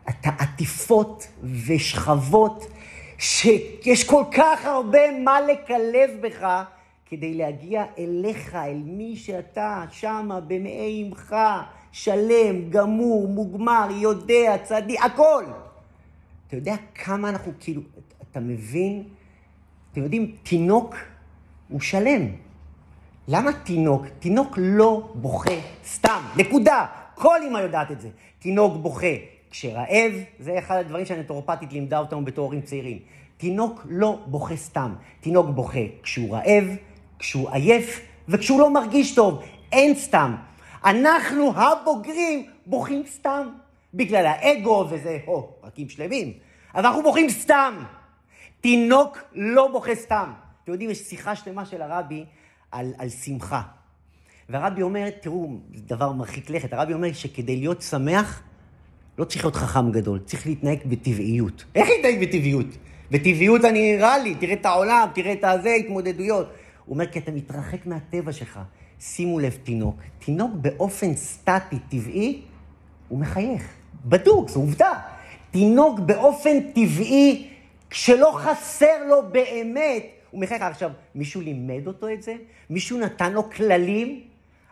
[0.09, 1.27] אתה עטיפות
[1.67, 2.65] ושכבות
[3.17, 6.47] שיש כל כך הרבה מה לקלב בך
[7.05, 11.35] כדי להגיע אליך, אל מי שאתה, שמה במעי עמך,
[11.91, 15.43] שלם, גמור, מוגמר, יודע, צדיק, הכל.
[16.47, 17.81] אתה יודע כמה אנחנו כאילו,
[18.31, 19.03] אתה מבין?
[19.91, 20.95] אתם יודעים, תינוק
[21.69, 22.27] הוא שלם.
[23.27, 24.05] למה תינוק?
[24.19, 25.51] תינוק לא בוכה
[25.85, 26.85] סתם, נקודה.
[27.15, 28.09] כל אמא יודעת את זה.
[28.39, 29.07] תינוק בוכה
[29.51, 32.99] כשרעב, זה אחד הדברים שהנטורופטית לימדה אותנו בתור הורים צעירים.
[33.37, 34.93] תינוק לא בוכה סתם.
[35.19, 36.65] תינוק בוכה כשהוא רעב,
[37.19, 39.43] כשהוא עייף וכשהוא לא מרגיש טוב.
[39.71, 40.35] אין סתם.
[40.85, 43.47] אנחנו הבוגרים בוכים סתם.
[43.93, 46.33] בגלל האגו וזה, או, פרקים שלמים.
[46.75, 47.73] אבל אנחנו בוכים סתם.
[48.61, 50.31] תינוק לא בוכה סתם.
[50.63, 52.25] אתם יודעים, יש שיחה שלמה של הרבי
[52.71, 53.61] על, על שמחה.
[54.49, 58.43] והרבי אומר, תראו, דבר מרחיק לכת, הרבי אומר שכדי להיות שמח,
[59.17, 61.65] לא צריך להיות חכם גדול, צריך להתנהג בטבעיות.
[61.75, 62.65] איך להתנהג בטבעיות?
[63.11, 66.47] בטבעיות אני רע לי, תראה את העולם, תראה את הזה, התמודדויות.
[66.85, 68.59] הוא אומר, כי אתה מתרחק מהטבע שלך.
[68.99, 69.95] שימו לב, תינוק.
[70.19, 72.41] תינוק באופן סטטי, טבעי,
[73.07, 73.63] הוא מחייך.
[74.05, 74.93] בדוק, זו עובדה.
[75.51, 77.49] תינוק באופן טבעי,
[77.89, 80.61] כשלא חסר לו באמת, הוא מחייך.
[80.61, 82.35] עכשיו, מישהו לימד אותו את זה?
[82.69, 84.21] מישהו נתן לו כללים?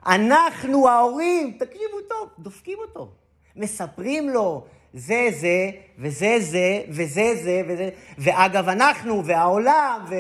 [0.06, 3.12] אנחנו, ההורים, תקשיבו טוב, דופקים אותו.
[3.56, 10.16] מספרים לו, זה זה, וזה זה, וזה זה, וזה, ואגב, אנחנו, והעולם, ו...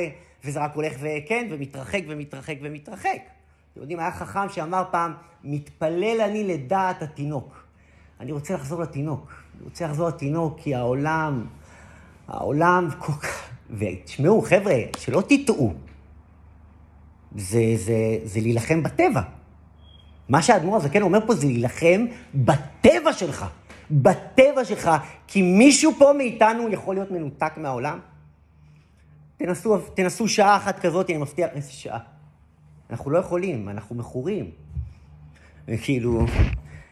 [0.45, 3.17] וזה רק הולך וכן, ומתרחק ומתרחק ומתרחק.
[3.73, 5.13] אתם יודעים, היה חכם שאמר פעם,
[5.43, 7.63] מתפלל אני לדעת התינוק.
[8.19, 9.33] אני רוצה לחזור לתינוק.
[9.55, 11.45] אני רוצה לחזור לתינוק, כי העולם,
[12.27, 13.49] העולם כל כך...
[13.69, 15.73] ותשמעו, חבר'ה, שלא תטעו.
[17.35, 19.21] זה, זה, זה להילחם בטבע.
[20.29, 22.05] מה שהאדמו"ר הזקן אומר פה זה להילחם
[22.35, 23.45] בטבע שלך.
[23.91, 24.91] בטבע שלך,
[25.27, 27.99] כי מישהו פה מאיתנו יכול להיות מנותק מהעולם.
[29.37, 31.99] תנסו, תנסו שעה אחת כזאת, אני מבטיח, איזה שעה.
[32.89, 34.51] אנחנו לא יכולים, אנחנו מכורים.
[35.67, 36.25] וכאילו,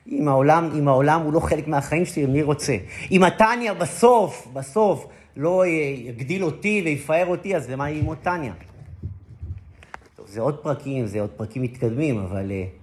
[0.08, 2.78] אם העולם, אם העולם הוא לא חלק מהחיים שלי, מי רוצה?
[3.12, 5.08] אם הטניה בסוף, בסוף,
[5.38, 5.64] לא
[6.08, 8.54] יגדיל אותי ויפאר אותי, אז למה ללמוד טניה?
[10.16, 12.83] טוב, זה עוד פרקים, זה עוד פרקים מתקדמים, אבל uh,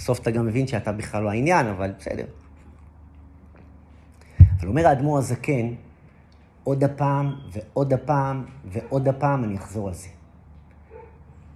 [0.00, 2.24] בסוף אתה גם מבין שאתה בכלל לא העניין, אבל בסדר.
[4.58, 5.74] אבל אומר האדמו"ר הזקן,
[6.64, 10.08] עוד הפעם ועוד הפעם ועוד הפעם אני אחזור על זה.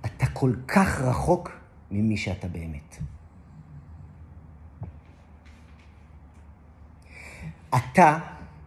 [0.05, 1.51] אתה כל כך רחוק
[1.91, 2.97] ממי שאתה באמת.
[7.77, 8.19] אתה,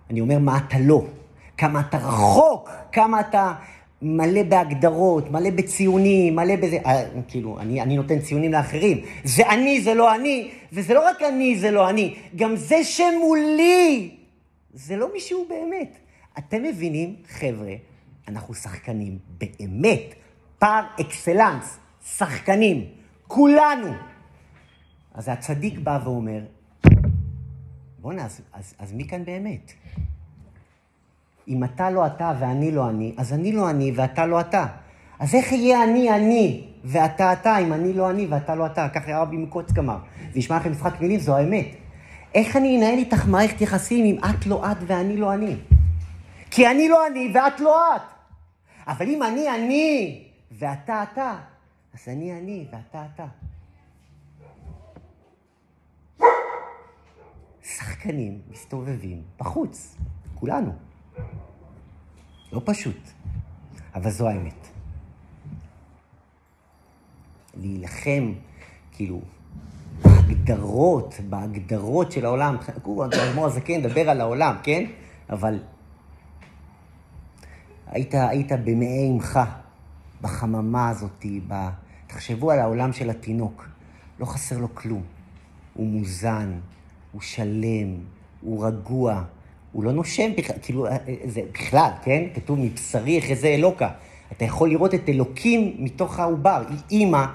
[0.09, 1.05] אני אומר מה אתה לא,
[1.57, 3.53] כמה אתה רחוק, כמה אתה
[4.02, 9.02] מלא בהגדרות, מלא בציונים, מלא בזה, אה, כאילו, אני, אני נותן ציונים לאחרים.
[9.24, 14.16] זה אני, זה לא אני, וזה לא רק אני, זה לא אני, גם זה שמולי,
[14.74, 15.98] זה לא מישהו באמת.
[16.38, 17.74] אתם מבינים, חבר'ה,
[18.28, 20.14] אנחנו שחקנים באמת,
[20.60, 21.78] פר אקסלנס,
[22.18, 22.86] שחקנים,
[23.28, 23.91] כולנו.
[25.14, 26.39] אז הצדיק בא ואומר,
[28.00, 29.72] בוא'נה, אז, אז, אז מי כאן באמת?
[31.48, 34.66] אם אתה לא אתה ואני לא אני, אז אני לא אני ואתה לא אתה.
[35.20, 38.89] אז איך יהיה אני אני ואתה אתה אם אני לא אני ואתה לא אתה?
[38.89, 39.98] ככה הרבי מקוצק אמר.
[40.32, 41.66] זה נשמע לכם משחק מילים, זו האמת.
[42.36, 45.56] איך אני אנהל איתך מערכת יחסים אם את לא את ואני לא אני?
[46.52, 48.02] כי אני לא אני ואת לא את.
[48.88, 51.36] אבל אם אני אני ואתה אתה,
[51.93, 53.26] אז אני אני ואתה אתה.
[57.64, 59.95] שחקנים מסתובבים בחוץ,
[60.36, 60.86] כולנו.
[62.51, 63.09] לא פשוט,
[63.95, 64.68] אבל זו האמת.
[67.61, 68.34] להילחם,
[68.91, 69.22] כאילו,
[70.01, 72.57] בהגדרות, בהגדרות של העולם.
[73.13, 74.86] האדמו"ר הזקן מדבר על העולם, כן?
[75.30, 75.59] אבל
[77.88, 79.39] היית, היית במעי עמך,
[80.22, 81.70] בחממה הזאת, ב...
[82.07, 83.68] תחשבו על העולם של התינוק.
[84.20, 85.03] לא חסר לו כלום.
[85.74, 86.59] הוא מוזן,
[87.11, 87.97] הוא שלם,
[88.41, 89.24] הוא רגוע,
[89.72, 90.88] הוא לא נושם בכלל, כאילו,
[91.26, 92.24] זה בכלל, כן?
[92.36, 93.89] כתוב מבשרי אחרי אלוקה.
[94.32, 96.63] אתה יכול לראות את אלוקים מתוך העובר.
[96.70, 97.26] היא אימא,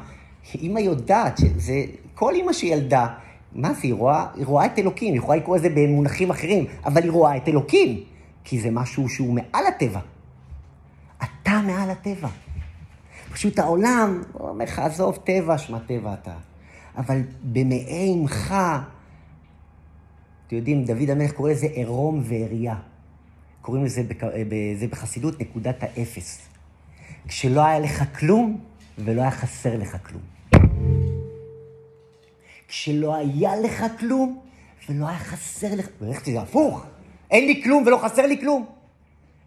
[0.55, 3.07] אימא יודעת שזה, כל אימא שילדה,
[3.53, 7.03] מה זה, היא רואה, היא רואה את אלוקים, היא יכולה לקרוא לזה במונחים אחרים, אבל
[7.03, 8.01] היא רואה את אלוקים,
[8.45, 10.01] כי זה משהו שהוא מעל הטבע.
[11.25, 12.29] אתה מעל הטבע.
[13.33, 16.35] פשוט העולם, הוא אומר לך, עזוב טבע, שמע טבע אתה.
[16.97, 18.55] אבל במעי עמך,
[20.53, 22.77] אתם יודעים, דוד המלך קורא לזה עירום ועריה.
[23.63, 24.03] קוראים לזה
[24.81, 26.49] זה בחסידות נקודת האפס.
[27.29, 28.61] כשלא היה לך כלום
[28.99, 30.23] ולא היה חסר לך כלום.
[32.69, 34.41] כשלא היה לך כלום
[34.89, 35.89] ולא היה חסר לך...
[36.01, 36.87] ואיך זה הפוך?
[37.31, 38.67] אין לי כלום ולא חסר לי כלום.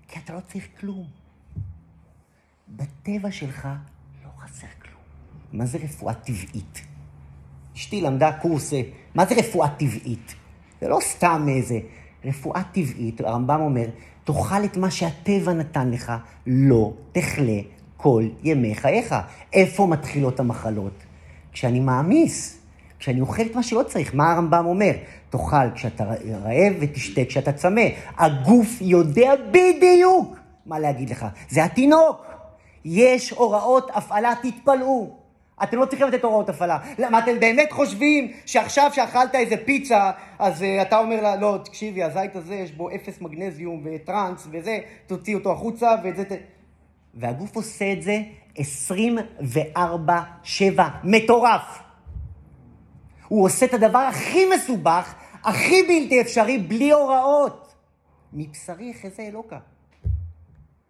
[0.07, 1.05] כי אתה לא צריך כלום.
[2.69, 3.67] בטבע שלך
[4.23, 5.01] לא חסר כלום.
[5.53, 6.81] מה זה רפואה טבעית?
[7.75, 8.81] אשתי למדה קורס, אה,
[9.15, 10.35] מה זה רפואה טבעית?
[10.85, 11.79] זה לא סתם איזה
[12.25, 13.85] רפואה טבעית, הרמב"ם אומר,
[14.23, 16.13] תאכל את מה שהטבע נתן לך,
[16.47, 17.59] לא תכלה
[17.97, 19.15] כל ימי חייך.
[19.53, 21.03] איפה מתחילות המחלות?
[21.51, 22.57] כשאני מעמיס,
[22.99, 24.15] כשאני אוכל את מה שלא צריך.
[24.15, 24.91] מה הרמב"ם אומר?
[25.29, 26.03] תאכל כשאתה
[26.43, 27.85] רעב ותשתה כשאתה צמא.
[28.17, 31.25] הגוף יודע בדיוק מה להגיד לך.
[31.49, 32.25] זה התינוק.
[32.85, 35.24] יש הוראות הפעלה, תתפלאו.
[35.63, 36.77] אתם לא צריכים לתת הוראות הפעלה.
[36.97, 42.03] למה אתם באמת חושבים שעכשיו שאכלת איזה פיצה, אז uh, אתה אומר לה, לא, תקשיבי,
[42.03, 46.25] הזית הזה יש בו אפס מגנזיום וטראנס וזה, תוציא אותו החוצה ואת זה...
[46.25, 46.31] ת...
[47.13, 48.21] והגוף עושה את זה
[48.55, 48.59] 24-7,
[51.03, 51.79] מטורף.
[53.27, 57.75] הוא עושה את הדבר הכי מסובך, הכי בלתי אפשרי, בלי הוראות.
[58.33, 59.59] מבשרי חזה אלוקה.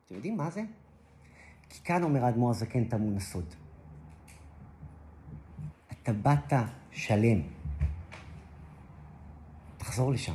[0.05, 0.61] אתם יודעים מה זה?
[1.69, 3.64] כי כאן אומר האדמו"ר הזקן טמון הסוד.
[6.05, 6.53] אתה באת
[6.91, 7.41] שלם.
[9.77, 10.33] תחזור לשם.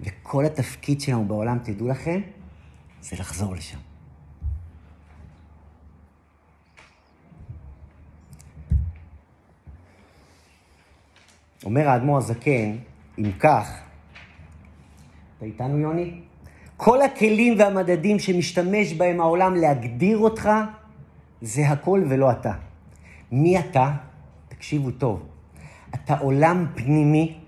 [0.00, 2.20] וכל התפקיד שלנו בעולם, תדעו לכם,
[3.00, 3.78] זה לחזור לשם.
[11.64, 12.76] אומר האדמו"ר הזקן,
[13.18, 13.80] אם כך,
[15.36, 16.20] אתה איתנו יוני?
[16.76, 20.50] כל הכלים והמדדים שמשתמש בהם העולם להגדיר אותך,
[21.42, 22.69] זה הכל ולא אתה.
[23.32, 23.96] מי אתה?
[24.48, 25.26] תקשיבו טוב.
[25.94, 27.38] אתה עולם פנימי,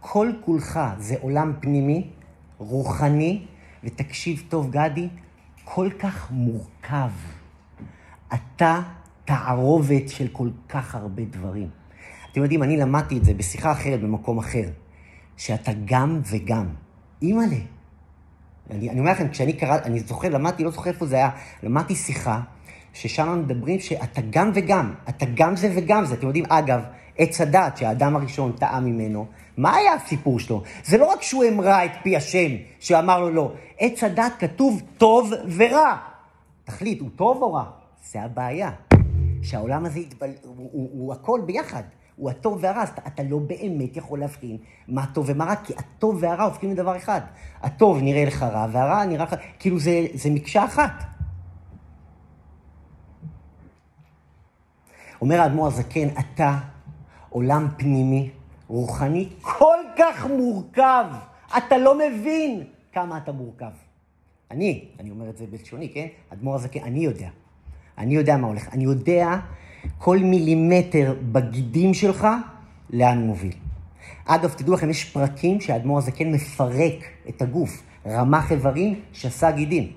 [0.00, 2.10] כל כולך זה עולם פנימי,
[2.58, 3.46] רוחני,
[3.84, 5.08] ותקשיב טוב, גדי,
[5.64, 7.10] כל כך מורכב.
[8.34, 8.80] אתה
[9.24, 11.68] תערובת של כל כך הרבה דברים.
[12.32, 14.68] אתם יודעים, אני למדתי את זה בשיחה אחרת במקום אחר,
[15.36, 16.66] שאתה גם וגם.
[17.22, 17.56] אימא'לה.
[18.70, 21.30] אני, אני אומר לכם, כשאני קראתי, אני זוכר, למדתי, לא זוכר איפה זה היה,
[21.62, 22.40] למדתי שיחה,
[22.92, 26.14] ששם מדברים שאתה גם וגם, אתה גם זה וגם זה.
[26.14, 26.80] אתם יודעים, אגב,
[27.18, 29.26] עץ הדת שהאדם הראשון טעה ממנו,
[29.56, 30.62] מה היה הסיפור שלו?
[30.84, 33.52] זה לא רק שהוא המרה את פי השם, שאמר לו לא.
[33.78, 35.96] עץ הדת כתוב טוב ורע.
[36.64, 37.64] תחליט, הוא טוב או רע?
[38.12, 38.70] זה הבעיה.
[39.42, 40.30] שהעולם הזה יתבל...
[40.42, 41.82] הוא, הוא, הוא הכל ביחד.
[42.16, 44.56] הוא הטוב והרע, אז אתה, אתה לא באמת יכול להבחין
[44.88, 47.20] מה טוב ומה רע, כי הטוב והרע הופכים לדבר אחד.
[47.62, 49.34] הטוב נראה לך רע, והרע נראה לך...
[49.58, 51.04] כאילו זה, זה מקשה אחת.
[55.20, 56.58] אומר האדמו"ר הזקן, אתה
[57.28, 58.30] עולם פנימי,
[58.68, 61.04] רוחני, כל כך מורכב.
[61.56, 63.70] אתה לא מבין כמה אתה מורכב.
[64.50, 66.06] אני, אני אומר את זה בלשוני, כן?
[66.32, 67.28] אדמו"ר הזקן, אני יודע.
[67.98, 68.68] אני יודע מה הולך.
[68.72, 69.36] אני יודע
[69.98, 72.26] כל מילימטר בגידים שלך,
[72.90, 73.52] לאן מוביל.
[74.24, 77.82] אגב, תדעו לכם, יש פרקים שהאדמו"ר הזקן מפרק את הגוף.
[78.06, 79.92] רמ"ח איברים, שסה גידים.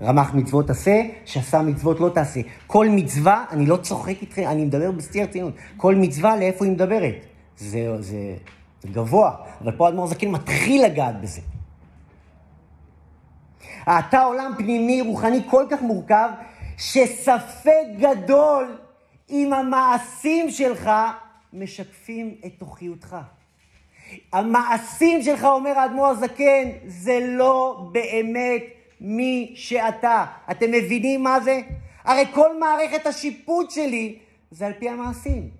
[0.00, 2.40] רמ"ח מצוות עשה, שעשה מצוות לא תעשה.
[2.66, 5.54] כל מצווה, אני לא צוחק איתכם, אני מדבר בשיא הרצינות.
[5.76, 7.14] כל מצווה, לאיפה היא מדברת?
[7.56, 8.36] זה, זה,
[8.82, 11.40] זה גבוה, אבל פה האדמו"ר זקן מתחיל לגעת בזה.
[13.82, 16.28] אתה עולם פנימי, רוחני כל כך מורכב,
[16.78, 18.76] שספק גדול
[19.30, 20.90] אם המעשים שלך
[21.52, 23.16] משקפים את תוכיותך.
[24.32, 28.62] המעשים שלך, אומר האדמו"ר הזקן, זה לא באמת
[29.02, 30.24] מי שאתה.
[30.50, 31.60] אתם מבינים מה זה?
[32.04, 34.18] הרי כל מערכת השיפוט שלי
[34.50, 35.50] זה על פי המעשים.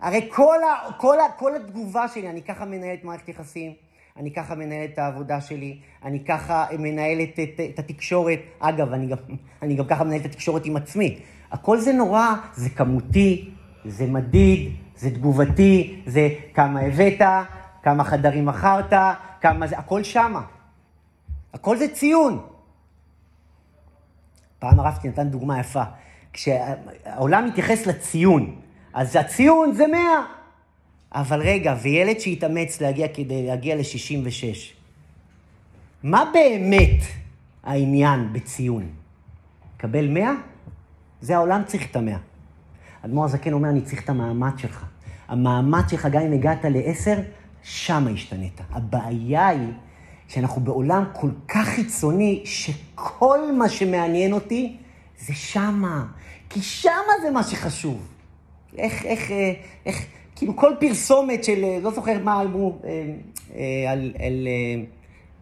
[0.00, 3.72] הרי כל, ה, כל, ה, כל התגובה שלי, אני ככה מנהלת מערכת יחסים,
[4.16, 8.38] אני ככה מנהלת את העבודה שלי, אני ככה מנהלת את, את התקשורת.
[8.58, 9.16] אגב, אני גם,
[9.62, 11.18] אני גם ככה מנהלת את התקשורת עם עצמי.
[11.52, 13.50] הכל זה נורא, זה כמותי,
[13.84, 17.20] זה מדיד, זה תגובתי, זה כמה הבאת,
[17.82, 18.92] כמה חדרים מכרת,
[19.40, 20.55] כמה זה, הכל שמה.
[21.56, 22.46] הכל זה ציון.
[24.58, 25.82] פעם הרב נתן דוגמה יפה.
[26.32, 28.60] כשהעולם מתייחס לציון,
[28.94, 30.00] אז הציון זה 100.
[31.12, 34.74] אבל רגע, וילד שהתאמץ להגיע כדי להגיע ל-66,
[36.02, 37.00] מה באמת
[37.64, 38.88] העניין בציון?
[39.76, 40.32] קבל 100?
[41.20, 42.18] זה העולם צריך את המאה.
[43.02, 44.84] אדמו"ר הזקן אומר, אני צריך את המאמץ שלך.
[45.28, 47.18] המאמץ שלך, גם אם הגעת לעשר,
[47.62, 48.60] שמה השתנית.
[48.70, 49.72] הבעיה היא
[50.28, 54.76] שאנחנו בעולם כל כך חיצוני, שכל מה שמעניין אותי
[55.18, 56.04] זה שמה.
[56.50, 58.06] כי שמה זה מה שחשוב.
[58.78, 60.06] איך, איך, איך, איך
[60.36, 63.04] כאילו כל פרסומת של, לא זוכר מה אמרו, אה,
[63.56, 64.48] אה, על, על,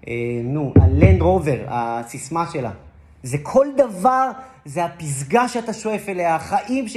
[0.08, 0.12] אה,
[0.44, 2.70] נו, על לנד רובר, הסיסמה שלה.
[3.22, 4.30] זה כל דבר,
[4.64, 6.96] זה הפסגה שאתה שואף אליה, החיים ש...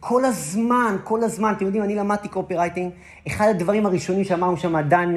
[0.00, 2.92] כל הזמן, כל הזמן, אתם יודעים, אני למדתי קופירייטינג,
[3.26, 5.14] אחד הדברים הראשונים שאמרנו שם, דן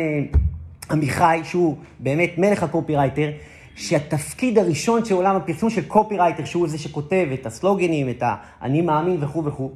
[0.92, 3.32] עמיחי, שהוא באמת מלך הקופירייטר,
[3.76, 9.24] שהתפקיד הראשון של עולם הפרסום של קופירייטר, שהוא זה שכותב את הסלוגנים, את האני מאמין
[9.24, 9.72] וכו' וכו',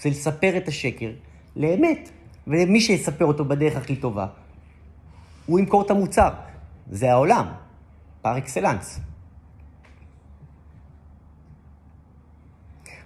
[0.00, 1.10] זה לספר את השקר
[1.56, 2.10] לאמת.
[2.46, 4.26] ומי שיספר אותו בדרך הכי טובה,
[5.46, 6.30] הוא ימכור את המוצר.
[6.90, 7.46] זה העולם,
[8.22, 9.00] פר אקסלנס.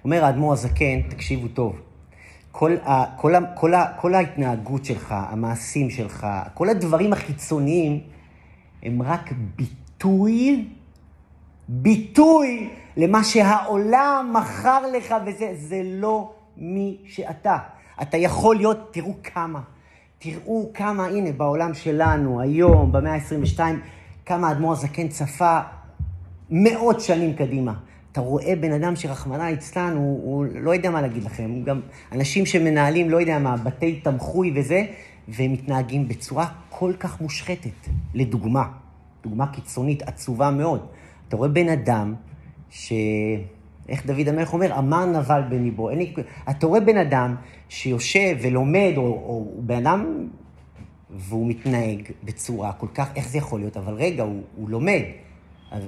[0.05, 1.81] אומר האדמו"ר הזקן, תקשיבו טוב,
[2.59, 8.01] כל, ה, כל, ה, כל, ה, כל ההתנהגות שלך, המעשים שלך, כל הדברים החיצוניים,
[8.83, 10.69] הם רק ביטוי,
[11.69, 17.59] ביטוי למה שהעולם מכר לך, וזה זה לא מי שאתה.
[18.03, 19.61] אתה יכול להיות, תראו כמה,
[20.19, 23.61] תראו כמה, הנה, בעולם שלנו, היום, במאה ה-22,
[24.27, 25.61] כמה האדמו"ר הזקן צפה
[26.51, 27.75] מאות שנים קדימה.
[28.17, 31.81] אתה רואה בן אדם שרחמנא ליצלן, הוא, הוא לא יודע מה להגיד לכם, גם
[32.13, 34.83] אנשים שמנהלים, לא יודע מה, בתי תמחוי וזה,
[35.29, 37.89] והם מתנהגים בצורה כל כך מושחתת.
[38.15, 38.69] לדוגמה,
[39.23, 40.87] דוגמה קיצונית, עצובה מאוד.
[41.29, 42.15] אתה רואה בן אדם
[42.71, 42.93] ש...
[43.89, 44.79] איך דוד המלך אומר?
[44.79, 45.91] אמר נבל בניבו.
[45.91, 46.15] לי...
[46.51, 47.35] אתה רואה בן אדם
[47.69, 50.29] שיושב ולומד, או, או בן אדם,
[51.11, 53.77] והוא מתנהג בצורה כל כך, איך זה יכול להיות?
[53.77, 55.03] אבל רגע, הוא, הוא לומד.
[55.71, 55.83] אז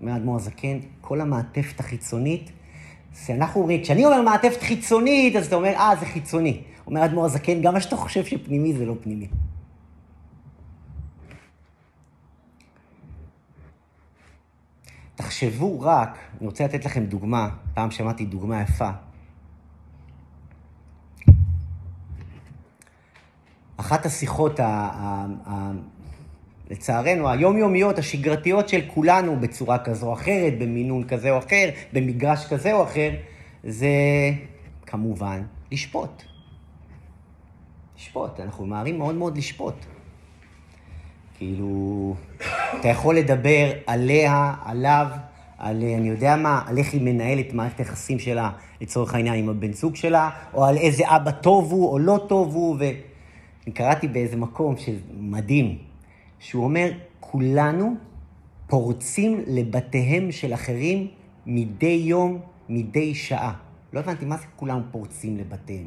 [0.00, 2.50] אומר האדמו"ר הזקן, כל המעטפת החיצונית,
[3.26, 6.62] שאנחנו אומרים, כשאני אומר מעטפת חיצונית, אז אתה אומר, אה, זה חיצוני.
[6.86, 9.28] אומר האדמו"ר הזקן, גם מה שאתה חושב שפנימי זה לא פנימי.
[15.14, 18.90] תחשבו רק, אני רוצה לתת לכם דוגמה, פעם שמעתי דוגמה יפה.
[23.76, 24.60] אחת השיחות,
[26.70, 32.72] לצערנו, היומיומיות, השגרתיות של כולנו בצורה כזו או אחרת, במינון כזה או אחר, במגרש כזה
[32.72, 33.10] או אחר,
[33.64, 33.88] זה
[34.86, 35.42] כמובן
[35.72, 36.22] לשפוט.
[37.98, 39.74] לשפוט, אנחנו ממהרים מאוד מאוד לשפוט.
[41.38, 42.14] כאילו,
[42.80, 45.06] אתה יכול לדבר עליה, עליו,
[45.58, 48.50] על, אני יודע מה, על איך היא מנהלת מערכת היחסים שלה,
[48.80, 52.54] לצורך העניין, עם הבן זוג שלה, או על איזה אבא טוב הוא או לא טוב
[52.54, 55.89] הוא, ואני קראתי באיזה מקום שמדהים,
[56.40, 57.94] שהוא אומר, כולנו
[58.66, 61.08] פורצים לבתיהם של אחרים
[61.46, 63.52] מדי יום, מדי שעה.
[63.92, 65.86] לא הבנתי מה זה כולם פורצים לבתיהם.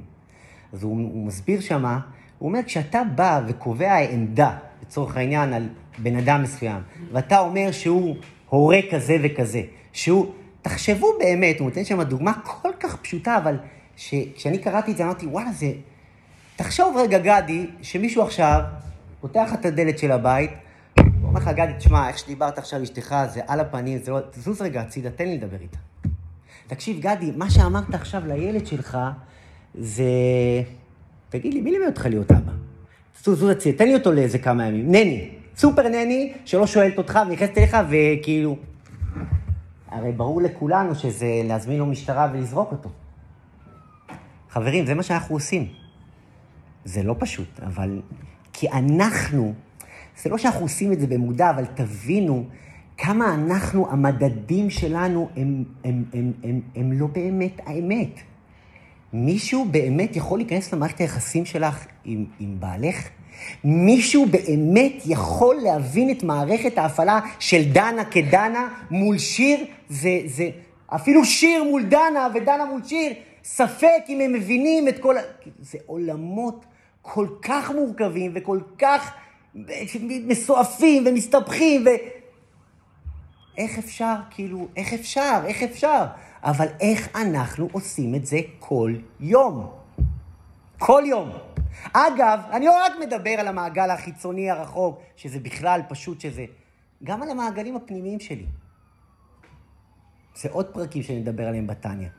[0.74, 2.00] אז הוא, הוא מסביר שמה,
[2.40, 6.82] הוא אומר, כשאתה בא וקובע עמדה, לצורך העניין, על בן אדם מסוים,
[7.12, 8.16] ואתה אומר שהוא
[8.50, 9.62] הורה כזה וכזה,
[9.94, 10.32] שהוא,
[10.62, 13.58] תחשבו באמת, הוא נותן שם דוגמה כל כך פשוטה, אבל
[14.36, 15.72] כשאני קראתי את זה אמרתי, וואלה, זה...
[16.56, 18.62] תחשוב רגע, גדי, שמישהו עכשיו
[19.24, 20.52] פותח את הדלת של הבית,
[21.24, 24.20] אומר לך, גדי, תשמע, איך שדיברת עכשיו אשתך, זה על הפנים, זה לא...
[24.34, 25.78] זוז רגע הצידה, תן לי לדבר איתה.
[26.68, 28.98] תקשיב, גדי, מה שאמרת עכשיו לילד שלך,
[29.76, 30.04] זה...
[31.30, 32.52] תגיד לי, מי לימד אותך להיות אבא?
[33.24, 34.88] זוז, זוז הצידה, תן לי אותו לאיזה כמה ימים.
[34.88, 38.58] נני, סופר נני, שלא שואלת אותך ונכנסת אליך, וכאילו...
[39.88, 42.90] הרי ברור לכולנו שזה להזמין לו משטרה ולזרוק אותו.
[44.50, 45.68] חברים, זה מה שאנחנו עושים.
[46.86, 48.02] זה לא פשוט, אבל
[48.54, 49.54] כי אנחנו,
[50.22, 52.46] זה לא שאנחנו עושים את זה במודע, אבל תבינו
[52.98, 58.20] כמה אנחנו, המדדים שלנו הם, הם, הם, הם, הם לא באמת האמת.
[59.14, 63.10] מישהו באמת יכול להיכנס למערכת היחסים שלך עם, עם בעלך?
[63.64, 69.66] מישהו באמת יכול להבין את מערכת ההפעלה של דנה כדנה מול שיר?
[69.90, 70.50] זה, זה
[70.88, 75.22] אפילו שיר מול דנה ודנה מול שיר, ספק אם הם מבינים את כל ה...
[75.60, 76.66] זה עולמות
[77.06, 79.12] כל כך מורכבים וכל כך
[80.28, 81.90] מסועפים ומסתבכים ו...
[83.58, 86.06] איך אפשר, כאילו, איך אפשר, איך אפשר?
[86.44, 89.72] אבל איך אנחנו עושים את זה כל יום?
[90.78, 91.30] כל יום.
[91.94, 96.46] אגב, אני לא רק מדבר על המעגל החיצוני הרחוק, שזה בכלל פשוט שזה,
[97.04, 98.46] גם על המעגלים הפנימיים שלי.
[100.36, 102.10] זה עוד פרקים שאני מדבר עליהם בתניא.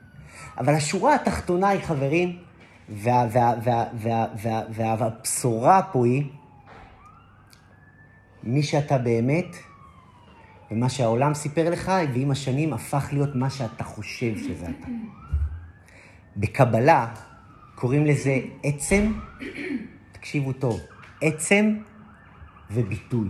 [0.57, 2.43] אבל השורה התחתונה היא, חברים,
[2.89, 6.23] וה, וה, וה, וה, וה, וה, והבשורה פה היא,
[8.43, 9.55] מי שאתה באמת,
[10.71, 14.87] ומה שהעולם סיפר לך, ועם השנים הפך להיות מה שאתה חושב שזה אתה.
[16.37, 17.13] בקבלה
[17.75, 19.13] קוראים לזה עצם,
[20.11, 20.79] תקשיבו טוב,
[21.21, 21.75] עצם
[22.71, 23.29] וביטוי.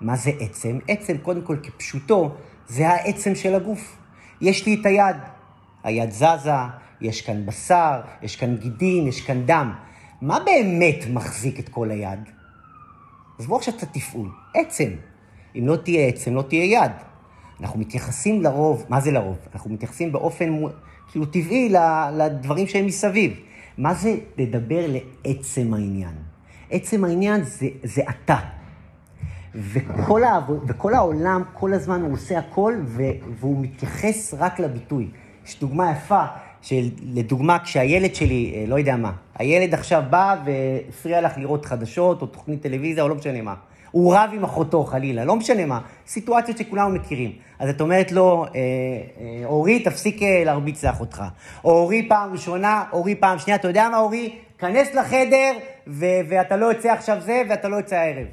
[0.00, 0.78] מה זה עצם?
[0.88, 2.36] עצם, קודם כל, כפשוטו,
[2.66, 3.96] זה העצם של הגוף.
[4.40, 5.16] יש לי את היד,
[5.88, 6.50] היד זזה,
[7.00, 9.72] יש כאן בשר, יש כאן גידים, יש כאן דם.
[10.22, 12.20] מה באמת מחזיק את כל היד?
[13.38, 14.90] עזבו עכשיו את התפעול, עצם.
[15.58, 16.92] אם לא תהיה עצם, לא תהיה יד.
[17.60, 19.36] אנחנו מתייחסים לרוב, מה זה לרוב?
[19.54, 20.60] אנחנו מתייחסים באופן
[21.10, 21.72] כאילו טבעי
[22.12, 23.40] לדברים שהם מסביב.
[23.78, 26.14] מה זה לדבר לעצם העניין?
[26.70, 28.36] עצם העניין זה, זה אתה.
[29.54, 33.02] וכל, העבוד, וכל העולם, כל הזמן הוא עושה הכל, ו,
[33.40, 35.10] והוא מתייחס רק לביטוי.
[35.48, 36.24] יש דוגמה יפה,
[36.62, 42.22] של, לדוגמה, כשהילד שלי, אה, לא יודע מה, הילד עכשיו בא והפריע לך לראות חדשות,
[42.22, 43.54] או תוכנית טלוויזיה, או לא משנה מה.
[43.90, 45.80] הוא רב עם אחותו, חלילה, לא משנה מה.
[46.06, 47.32] סיטואציות שכולנו מכירים.
[47.58, 51.24] אז את אומרת לו, אה, אה, אורי, תפסיק להרביץ לאחותך.
[51.64, 54.34] או אורי פעם ראשונה, אורי פעם שנייה, אתה יודע מה, אורי?
[54.58, 55.52] כנס לחדר,
[55.86, 58.26] ו- ואתה לא יוצא עכשיו זה, ואתה לא יוצא הערב.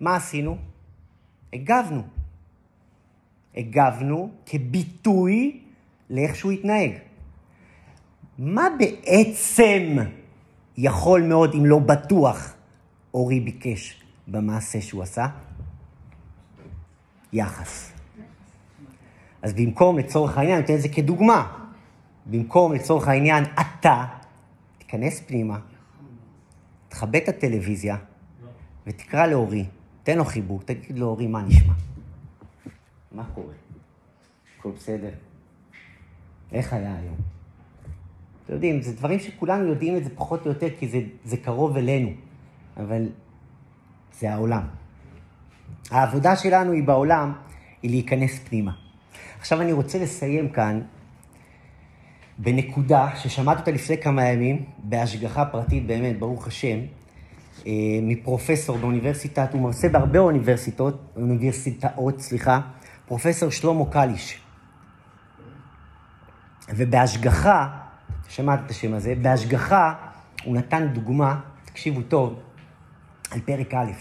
[0.00, 0.56] מה עשינו?
[1.52, 2.02] הגבנו.
[3.56, 5.60] הגבנו כביטוי
[6.10, 6.90] לאיך שהוא התנהג.
[8.38, 9.96] מה בעצם
[10.76, 12.54] יכול מאוד, אם לא בטוח,
[13.14, 15.26] אורי ביקש במעשה שהוא עשה?
[17.32, 17.92] יחס.
[19.42, 21.68] אז במקום, לצורך העניין, אני אתן את זה כדוגמה,
[22.26, 24.04] במקום, לצורך העניין, אתה,
[24.78, 25.58] תיכנס פנימה,
[26.88, 27.96] תכבד את הטלוויזיה
[28.86, 29.64] ותקרא לאורי,
[30.02, 31.74] תן לו חיבוק, תגיד לו, אורי, מה נשמע?
[33.12, 33.54] מה קורה?
[34.58, 35.10] הכל בסדר?
[36.52, 37.16] איך היה היום?
[38.44, 41.76] אתם יודעים, זה דברים שכולנו יודעים את זה פחות או יותר, כי זה, זה קרוב
[41.76, 42.10] אלינו,
[42.76, 43.08] אבל
[44.18, 44.62] זה העולם.
[45.90, 47.32] העבודה שלנו היא בעולם,
[47.82, 48.72] היא להיכנס פנימה.
[49.38, 50.80] עכשיו אני רוצה לסיים כאן
[52.38, 56.78] בנקודה ששמעתי אותה לפני כמה ימים, בהשגחה פרטית באמת, ברוך השם,
[57.66, 57.72] אה,
[58.02, 62.60] מפרופסור באוניברסיטת, הוא מרצה בהרבה אוניברסיטאות, אוניברסיטאות, סליחה,
[63.06, 64.45] פרופסור שלמה קליש.
[66.68, 67.68] ובהשגחה,
[68.28, 69.94] שמעת את השם הזה, בהשגחה
[70.44, 72.40] הוא נתן דוגמה, תקשיבו טוב,
[73.30, 73.92] על פרק א'.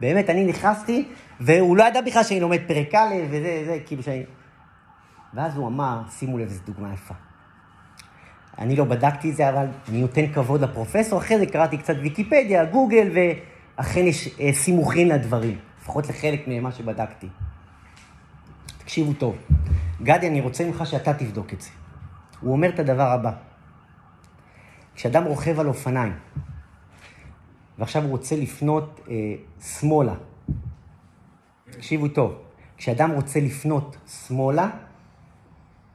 [0.00, 1.08] באמת, אני נכנסתי,
[1.40, 4.22] והוא לא ידע בכלל שאני לומד פרק א', וזה, זה, כאילו שאני...
[5.34, 7.14] ואז הוא אמר, שימו לב, זו דוגמה יפה.
[8.58, 11.18] אני לא בדקתי את זה, אבל אני נותן כבוד לפרופסור.
[11.18, 13.08] אחרי זה קראתי קצת ויקיפדיה, גוגל,
[13.78, 17.28] ואכן יש אה, סימוכין לדברים, לפחות לחלק ממה שבדקתי.
[18.78, 19.36] תקשיבו טוב.
[20.02, 21.70] גדי, אני רוצה ממך שאתה תבדוק את זה.
[22.40, 23.32] הוא אומר את הדבר הבא.
[24.94, 26.12] כשאדם רוכב על אופניים,
[27.78, 30.14] ועכשיו הוא רוצה לפנות אה, שמאלה,
[31.70, 32.34] תקשיבו טוב,
[32.76, 34.70] כשאדם רוצה לפנות שמאלה,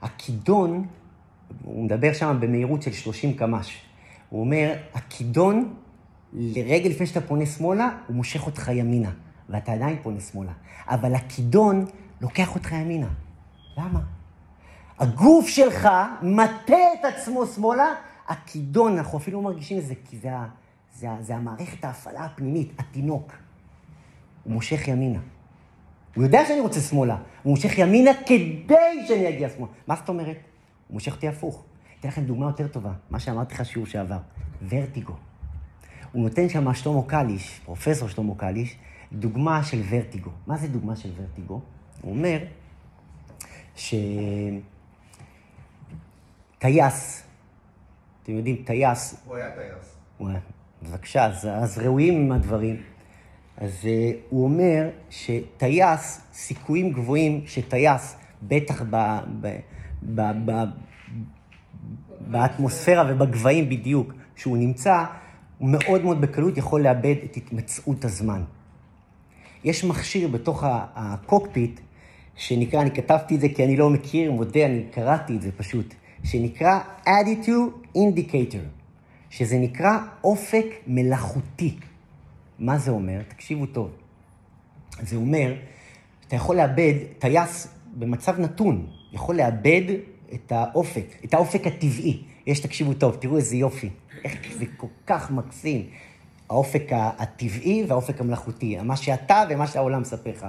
[0.02, 0.88] הכידון,
[1.64, 3.82] הוא מדבר שם במהירות של 30 קמ"ש,
[4.30, 5.74] הוא אומר, הכידון,
[6.34, 9.12] לרגע לפני שאתה פונה שמאלה, הוא מושך אותך ימינה,
[9.50, 10.52] ואתה עדיין פונה שמאלה.
[10.88, 11.86] אבל הכידון
[12.22, 13.08] לוקח אותך ימינה.
[13.78, 14.00] למה?
[15.00, 15.90] הגוף שלך
[16.22, 17.94] מטה את עצמו שמאלה,
[18.28, 20.30] הכידון, אנחנו אפילו לא מרגישים את זה, כי זה,
[20.96, 23.32] זה, זה המערכת ההפעלה הפנימית, התינוק.
[24.44, 25.20] הוא מושך ימינה.
[26.16, 29.72] הוא יודע שאני רוצה שמאלה, הוא מושך ימינה כדי שאני אגיע שמאלה.
[29.88, 30.38] מה זאת אומרת?
[30.88, 31.64] הוא מושך אותי הפוך.
[32.00, 34.18] אתן לכם דוגמה יותר טובה, מה שאמרתי לך שיעור שעבר,
[34.70, 35.14] ורטיגו.
[36.12, 38.78] הוא נותן שם שלמה קליש, פרופסור שלמה קליש,
[39.12, 40.30] דוגמה של ורטיגו.
[40.48, 41.62] מה זה דוגמה של ורטיגו?
[42.02, 42.38] הוא אומר
[43.76, 43.96] ש...
[46.60, 47.24] טייס,
[48.24, 49.16] אתם יודעים, טייס...
[49.26, 49.96] הוא היה טייס.
[50.18, 50.40] הוא היה,
[50.84, 52.82] בבקשה, אז, אז ראויים עם הדברים.
[53.58, 58.96] אז uh, הוא אומר שטייס, סיכויים גבוהים שטייס, בטח ב,
[59.42, 59.58] ב,
[60.04, 60.52] ב, ב,
[62.20, 65.04] באטמוספירה ובגבהים בדיוק שהוא נמצא,
[65.58, 68.44] הוא מאוד מאוד בקלות יכול לאבד את התמצאות הזמן.
[69.64, 70.64] יש מכשיר בתוך
[70.96, 71.80] הקוקפיט,
[72.36, 75.94] שנקרא, אני כתבתי את זה כי אני לא מכיר, מודה, אני קראתי את זה פשוט,
[76.26, 78.66] שנקרא Attitude Indicator,
[79.30, 81.78] שזה נקרא אופק מלאכותי.
[82.60, 83.22] מה זה אומר?
[83.28, 83.92] תקשיבו טוב.
[85.02, 85.54] זה אומר,
[86.28, 89.82] אתה יכול לאבד, טייס במצב נתון, יכול לאבד
[90.34, 92.24] את האופק, את האופק הטבעי.
[92.48, 93.90] יש, תקשיבו טוב, תראו איזה יופי.
[94.24, 95.90] איך זה כל כך מקסים.
[96.50, 100.46] האופק הטבעי והאופק המלאכותי, מה שאתה ומה שהעולם מספר לך.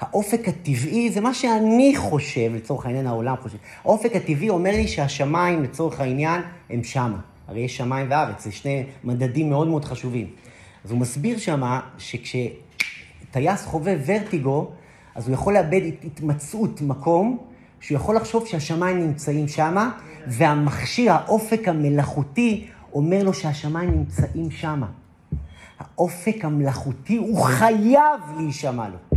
[0.00, 3.58] האופק הטבעי זה מה שאני חושב, לצורך העניין העולם חושב.
[3.84, 6.40] האופק הטבעי אומר לי שהשמיים, לצורך העניין,
[6.70, 7.18] הם שמה.
[7.48, 10.26] הרי יש שמיים וארץ, זה שני מדדים מאוד מאוד חשובים.
[10.84, 14.70] אז הוא מסביר שמה שכשטייס חווה ורטיגו,
[15.14, 17.38] אז הוא יכול לאבד התמצאות מקום,
[17.80, 19.90] שהוא יכול לחשוב שהשמיים נמצאים שמה,
[20.26, 24.86] והמכשיר, האופק המלאכותי, אומר לו שהשמיים נמצאים שמה.
[25.78, 29.15] האופק המלאכותי, הוא חייב להישמע לו.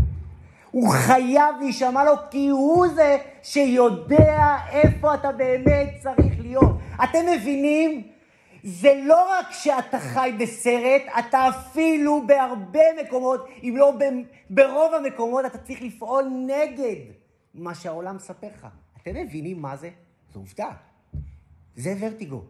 [0.71, 6.77] הוא חייב להישמע לו כי הוא זה שיודע איפה אתה באמת צריך להיות.
[7.03, 8.07] אתם מבינים?
[8.63, 13.93] זה לא רק שאתה חי בסרט, אתה אפילו בהרבה מקומות, אם לא
[14.49, 16.95] ברוב המקומות, אתה צריך לפעול נגד
[17.53, 18.67] מה שהעולם מספר לך.
[19.01, 19.89] אתם מבינים מה זה?
[20.33, 20.69] זו עובדה.
[21.75, 22.41] זה ורטיגו.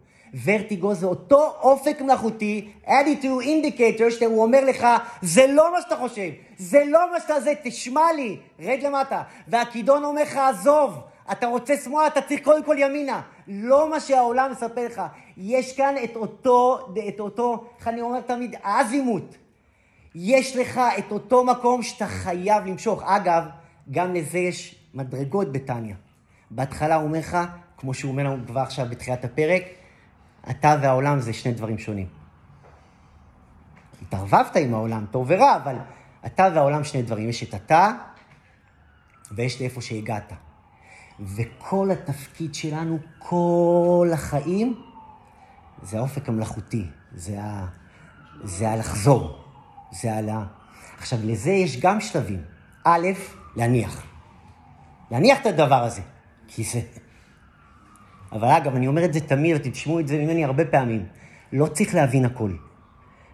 [0.44, 4.88] ורטיגו זה אותו אופק מלאכותי, attitude indicator, שהוא אומר לך,
[5.22, 9.22] זה לא מה שאתה חושב, זה לא מה שאתה זה, תשמע לי, רד למטה.
[9.48, 11.00] והכידון אומר לך, עזוב,
[11.32, 13.22] אתה רוצה שמאלה, אתה צריך קודם כל ימינה.
[13.48, 15.02] לא מה שהעולם מספר לך.
[15.38, 19.36] יש כאן את אותו, את אותו, איך אני אומר תמיד, האזימות.
[20.16, 23.04] יש לך את אותו מקום שאתה חייב למשוך.
[23.04, 23.44] אגב,
[23.92, 25.94] גם לזה יש מדרגות בתניא.
[26.52, 27.38] בהתחלה הוא אומר לך,
[27.78, 29.64] כמו שהוא אומר לנו כבר עכשיו בתחילת הפרק,
[30.50, 32.08] אתה והעולם זה שני דברים שונים.
[34.02, 35.76] התערבבת עם העולם, טוב ורע, אבל
[36.26, 37.30] אתה והעולם שני דברים.
[37.30, 37.92] יש את אתה
[39.32, 40.34] ויש לאיפה שהגעת.
[41.20, 44.82] וכל התפקיד שלנו, כל החיים,
[45.82, 46.86] זה האופק המלאכותי,
[47.16, 47.66] זה, ה...
[48.44, 49.44] זה הלחזור,
[49.92, 50.46] זה על ה...
[50.98, 52.42] עכשיו, לזה יש גם שלבים.
[52.84, 53.08] א',
[53.56, 54.04] להניח.
[55.12, 56.02] להניח את הדבר הזה,
[56.48, 56.82] כי זה...
[58.32, 61.06] אבל אגב, אני אומר את זה תמיד, אתם תשמעו את זה ממני הרבה פעמים.
[61.54, 62.52] לא צריך להבין הכל.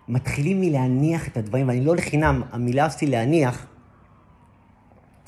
[0.08, 3.66] מתחילים מלהניח את הדברים, ואני לא לחינם, המילה שלי להניח,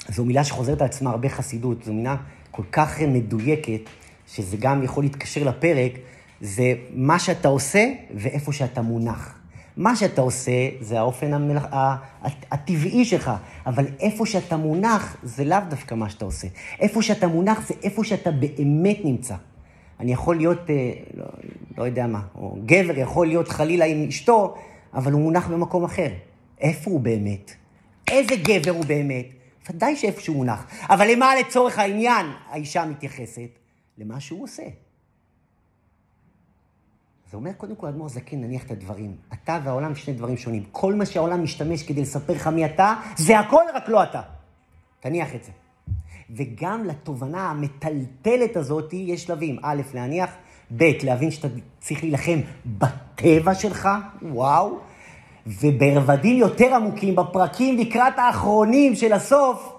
[0.09, 2.15] זו מילה שחוזרת על עצמה הרבה חסידות, זו מילה
[2.51, 3.82] כל כך מדויקת,
[4.28, 5.91] שזה גם יכול להתקשר לפרק,
[6.41, 9.39] זה מה שאתה עושה ואיפה שאתה מונח.
[9.78, 11.65] מה שאתה עושה זה האופן המלאכ...
[12.51, 13.32] הטבעי שלך,
[13.65, 16.47] אבל איפה שאתה מונח זה לאו דווקא מה שאתה עושה.
[16.80, 19.36] איפה שאתה מונח זה איפה שאתה באמת נמצא.
[19.99, 21.25] אני יכול להיות, אה, לא,
[21.77, 24.55] לא יודע מה, או גבר יכול להיות חלילה עם אשתו,
[24.93, 26.09] אבל הוא מונח במקום אחר.
[26.59, 27.51] איפה הוא באמת?
[28.07, 29.25] איזה גבר הוא באמת?
[29.69, 30.67] ודאי שאיפה שהוא מונח.
[30.89, 33.49] אבל למה לצורך העניין האישה מתייחסת?
[33.97, 34.63] למה שהוא עושה.
[37.31, 39.15] זה אומר, קודם כל, אדמו"ר זקן, נניח את הדברים.
[39.33, 40.63] אתה והעולם שני דברים שונים.
[40.71, 44.21] כל מה שהעולם משתמש כדי לספר לך מי אתה, זה הכל רק לא אתה.
[44.99, 45.51] תניח את זה.
[46.30, 49.57] וגם לתובנה המטלטלת הזאת יש שלבים.
[49.61, 50.30] א', להניח,
[50.78, 51.47] ב', להבין שאתה
[51.80, 53.89] צריך להילחם בטבע שלך,
[54.21, 54.80] וואו,
[55.47, 59.73] וברבדים יותר עמוקים, בפרקים לקראת האחרונים של הסוף,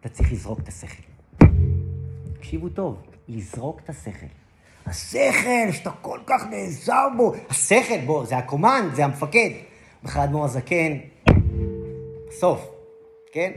[0.00, 1.02] אתה צריך לזרוק את השכל.
[2.38, 2.96] תקשיבו טוב,
[3.28, 4.26] לזרוק את השכל.
[4.86, 9.50] השכל, שאתה כל כך נעזר בו, השכל, בוא, זה הקומנד, זה המפקד.
[10.02, 10.92] בכלל אדמו"ר הזקן,
[12.28, 12.68] בסוף,
[13.32, 13.52] כן?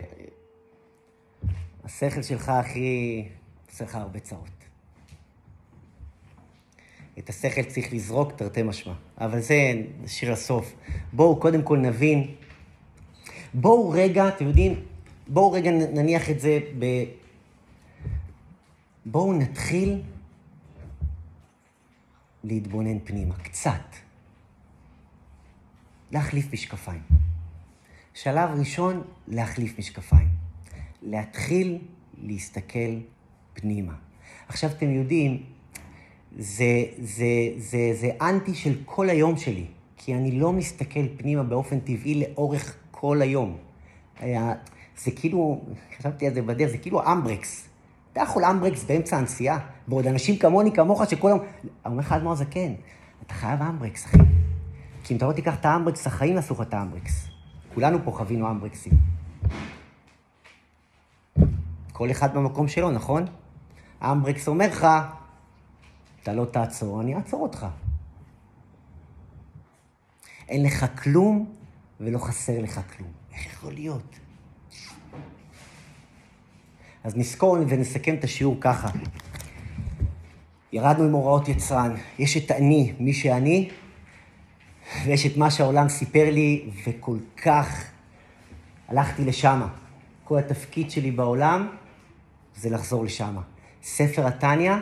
[1.89, 3.27] השכל שלך, אחי,
[3.71, 4.49] עושה לך הרבה צרות.
[7.19, 8.93] את השכל צריך לזרוק תרתי משמע.
[9.17, 9.55] אבל זה
[10.01, 10.75] נשאיר לסוף.
[11.13, 12.35] בואו קודם כל נבין,
[13.53, 14.85] בואו רגע, אתם יודעים,
[15.27, 16.85] בואו רגע נניח את זה ב...
[19.05, 20.01] בואו נתחיל
[22.43, 23.95] להתבונן פנימה, קצת.
[26.11, 27.01] להחליף משקפיים.
[28.13, 30.38] שלב ראשון, להחליף משקפיים.
[31.01, 31.77] להתחיל
[32.23, 32.95] להסתכל
[33.53, 33.93] פנימה.
[34.47, 35.43] עכשיו, אתם יודעים,
[36.37, 37.25] זה, זה,
[37.57, 39.65] זה, זה אנטי של כל היום שלי,
[39.97, 43.57] כי אני לא מסתכל פנימה באופן טבעי לאורך כל היום.
[45.03, 45.61] זה כאילו,
[45.97, 47.67] חשבתי על זה בדרך, זה כאילו אמברקס.
[48.13, 51.39] אתה יכול אמברקס באמצע הנסיעה, בעוד אנשים כמוני, כמוך, שכל יום...
[51.85, 52.73] אומר לך אדמו"ר זקן,
[53.25, 54.17] אתה חייב אמברקס, אחי.
[55.03, 57.27] כי אם אתה לא תיקח את האמברקס, החיים יעשו לך את האמברקס.
[57.73, 59.18] כולנו פה חווינו אמברקסים.
[61.99, 63.25] כל אחד במקום שלו, נכון?
[64.01, 64.87] האמברקס אומר לך,
[66.23, 67.65] אתה לא תעצור, אני אעצור אותך.
[70.49, 71.53] אין לך כלום
[71.99, 73.09] ולא חסר לך כלום.
[73.33, 74.19] איך יכול להיות?
[77.03, 78.87] אז נזכור ונסכם את השיעור ככה.
[80.71, 81.95] ירדנו עם הוראות יצרן.
[82.19, 83.69] יש את אני, מי שאני,
[85.05, 87.85] ויש את מה שהעולם סיפר לי, וכל כך
[88.87, 89.67] הלכתי לשם.
[90.23, 91.67] כל התפקיד שלי בעולם
[92.59, 93.37] זה לחזור לשם.
[93.83, 94.73] ספר התניא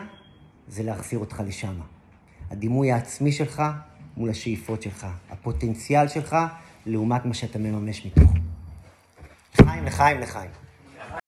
[0.68, 1.80] זה להחזיר אותך לשם.
[2.52, 3.64] הדימוי העצמי שלך
[4.18, 5.08] מול השאיפות שלך.
[5.30, 6.36] הפוטנציאל שלך
[6.86, 8.34] לעומת מה שאתה מממש מתוכו.
[9.60, 10.50] לחיים, לחיים, לחיים.